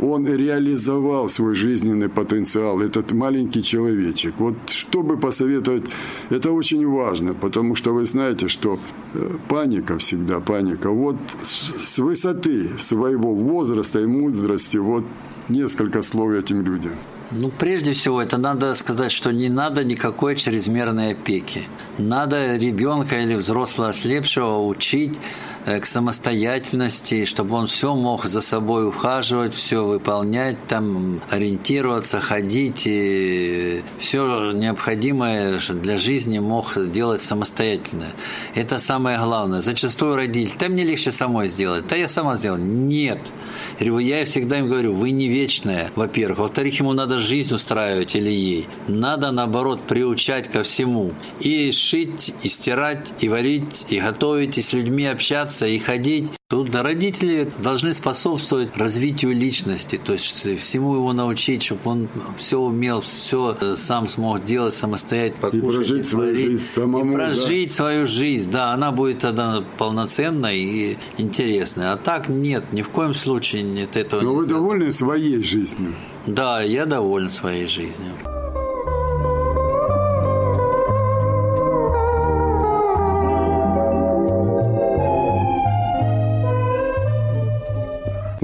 он 0.00 0.26
реализовал 0.26 1.28
свой 1.28 1.54
жизненный 1.54 2.08
потенциал, 2.08 2.82
этот 2.82 3.12
маленький 3.12 3.62
человечек. 3.62 4.34
Вот 4.38 4.54
чтобы 4.68 5.16
посоветовать, 5.16 5.86
это 6.30 6.52
очень 6.52 6.86
важно, 6.86 7.32
потому 7.32 7.74
что 7.74 7.94
вы 7.94 8.04
знаете, 8.04 8.48
что 8.48 8.78
э, 9.14 9.36
паника 9.48 9.96
всегда, 9.96 10.40
паника. 10.40 10.90
Вот 10.90 11.16
с 11.42 11.98
высоты 11.98 12.68
своего 12.78 13.34
возраста 13.34 14.00
и 14.00 14.06
мудрости, 14.06 14.76
вот 14.76 15.04
несколько 15.48 16.02
слов 16.02 16.32
этим 16.32 16.62
людям. 16.62 16.92
Ну, 17.32 17.50
прежде 17.50 17.92
всего, 17.92 18.22
это 18.22 18.38
надо 18.38 18.74
сказать, 18.74 19.10
что 19.10 19.32
не 19.32 19.48
надо 19.48 19.82
никакой 19.82 20.36
чрезмерной 20.36 21.12
опеки. 21.12 21.64
Надо 21.98 22.56
ребенка 22.56 23.18
или 23.18 23.34
взрослого 23.34 23.88
ослепшего 23.88 24.64
учить 24.64 25.18
к 25.66 25.84
самостоятельности, 25.84 27.24
чтобы 27.24 27.56
он 27.56 27.66
все 27.66 27.92
мог 27.94 28.24
за 28.24 28.40
собой 28.40 28.86
ухаживать, 28.86 29.52
все 29.52 29.84
выполнять, 29.84 30.64
там 30.68 31.20
ориентироваться, 31.28 32.20
ходить, 32.20 32.84
и 32.86 33.82
все 33.98 34.52
необходимое 34.52 35.58
для 35.68 35.98
жизни 35.98 36.38
мог 36.38 36.74
делать 36.92 37.20
самостоятельно. 37.20 38.12
Это 38.54 38.78
самое 38.78 39.18
главное. 39.18 39.60
Зачастую 39.60 40.14
родитель, 40.14 40.54
да 40.56 40.68
мне 40.68 40.84
легче 40.84 41.10
самой 41.10 41.48
сделать, 41.48 41.88
да 41.88 41.96
я 41.96 42.06
сама 42.06 42.36
сделаю. 42.36 42.62
Нет. 42.62 43.32
Я 43.80 44.24
всегда 44.24 44.60
им 44.60 44.68
говорю, 44.68 44.94
вы 44.94 45.10
не 45.10 45.26
вечная, 45.26 45.90
во-первых. 45.96 46.38
Во-вторых, 46.38 46.78
ему 46.78 46.92
надо 46.92 47.18
жизнь 47.18 47.52
устраивать 47.52 48.14
или 48.14 48.30
ей. 48.30 48.68
Надо, 48.86 49.32
наоборот, 49.32 49.86
приучать 49.88 50.48
ко 50.48 50.62
всему. 50.62 51.12
И 51.40 51.72
шить, 51.72 52.34
и 52.42 52.48
стирать, 52.48 53.12
и 53.18 53.28
варить, 53.28 53.86
и 53.88 53.98
готовить, 53.98 54.58
и 54.58 54.62
с 54.62 54.72
людьми 54.72 55.06
общаться, 55.06 55.55
общаться 55.56 55.66
и 55.66 55.78
ходить. 55.78 56.30
Тут 56.48 56.74
родители 56.74 57.50
должны 57.58 57.92
способствовать 57.92 58.76
развитию 58.76 59.34
личности, 59.34 60.00
то 60.02 60.12
есть 60.12 60.58
всему 60.60 60.94
его 60.94 61.12
научить, 61.12 61.64
чтобы 61.64 61.80
он 61.84 62.08
все 62.36 62.60
умел, 62.60 63.00
все 63.00 63.56
э, 63.60 63.74
сам 63.74 64.06
смог 64.06 64.44
делать 64.44 64.74
самостоятельно, 64.74 65.40
покушать, 65.40 65.64
и 65.64 65.76
прожить 65.76 66.00
и 66.00 66.08
свою 66.08 66.36
жизнь 66.36 66.62
самому. 66.62 67.12
И 67.12 67.14
прожить 67.14 67.68
да? 67.68 67.74
свою 67.74 68.06
жизнь, 68.06 68.50
да, 68.50 68.72
она 68.72 68.92
будет 68.92 69.18
тогда 69.18 69.64
полноценной 69.76 70.58
и 70.58 70.98
интересной. 71.18 71.90
А 71.90 71.96
так 71.96 72.28
нет, 72.28 72.72
ни 72.72 72.82
в 72.82 72.90
коем 72.90 73.14
случае 73.14 73.62
нет 73.62 73.96
этого. 73.96 74.20
Но 74.20 74.34
вы 74.34 74.46
довольны 74.46 74.92
своей 74.92 75.42
жизнью? 75.42 75.94
Да, 76.26 76.62
я 76.62 76.86
доволен 76.86 77.30
своей 77.30 77.66
жизнью. 77.66 78.12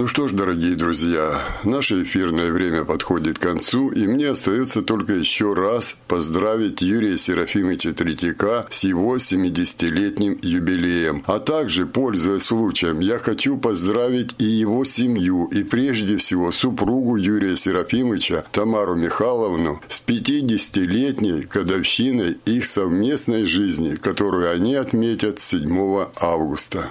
Ну 0.02 0.08
что 0.08 0.26
ж, 0.26 0.32
дорогие 0.32 0.74
друзья, 0.74 1.40
наше 1.62 2.02
эфирное 2.02 2.50
время 2.50 2.84
подходит 2.84 3.38
к 3.38 3.42
концу, 3.42 3.88
и 3.90 4.08
мне 4.08 4.30
остается 4.30 4.82
только 4.82 5.12
еще 5.14 5.52
раз 5.52 5.96
поздравить 6.08 6.82
Юрия 6.82 7.16
Серафимовича 7.16 7.92
Третьяка 7.92 8.66
с 8.68 8.82
его 8.82 9.14
70-летним 9.14 10.40
юбилеем. 10.42 11.22
А 11.28 11.38
также, 11.38 11.86
пользуясь 11.86 12.42
случаем, 12.42 12.98
я 12.98 13.20
хочу 13.20 13.56
поздравить 13.56 14.34
и 14.40 14.44
его 14.44 14.84
семью, 14.84 15.46
и 15.52 15.62
прежде 15.62 16.16
всего 16.16 16.50
супругу 16.50 17.14
Юрия 17.14 17.54
Серафимовича 17.54 18.44
Тамару 18.50 18.96
Михайловну 18.96 19.80
с 19.86 20.02
50-летней 20.04 21.44
годовщиной 21.44 22.38
их 22.44 22.64
совместной 22.64 23.44
жизни, 23.44 23.94
которую 23.94 24.50
они 24.50 24.74
отметят 24.74 25.40
7 25.40 26.06
августа. 26.16 26.90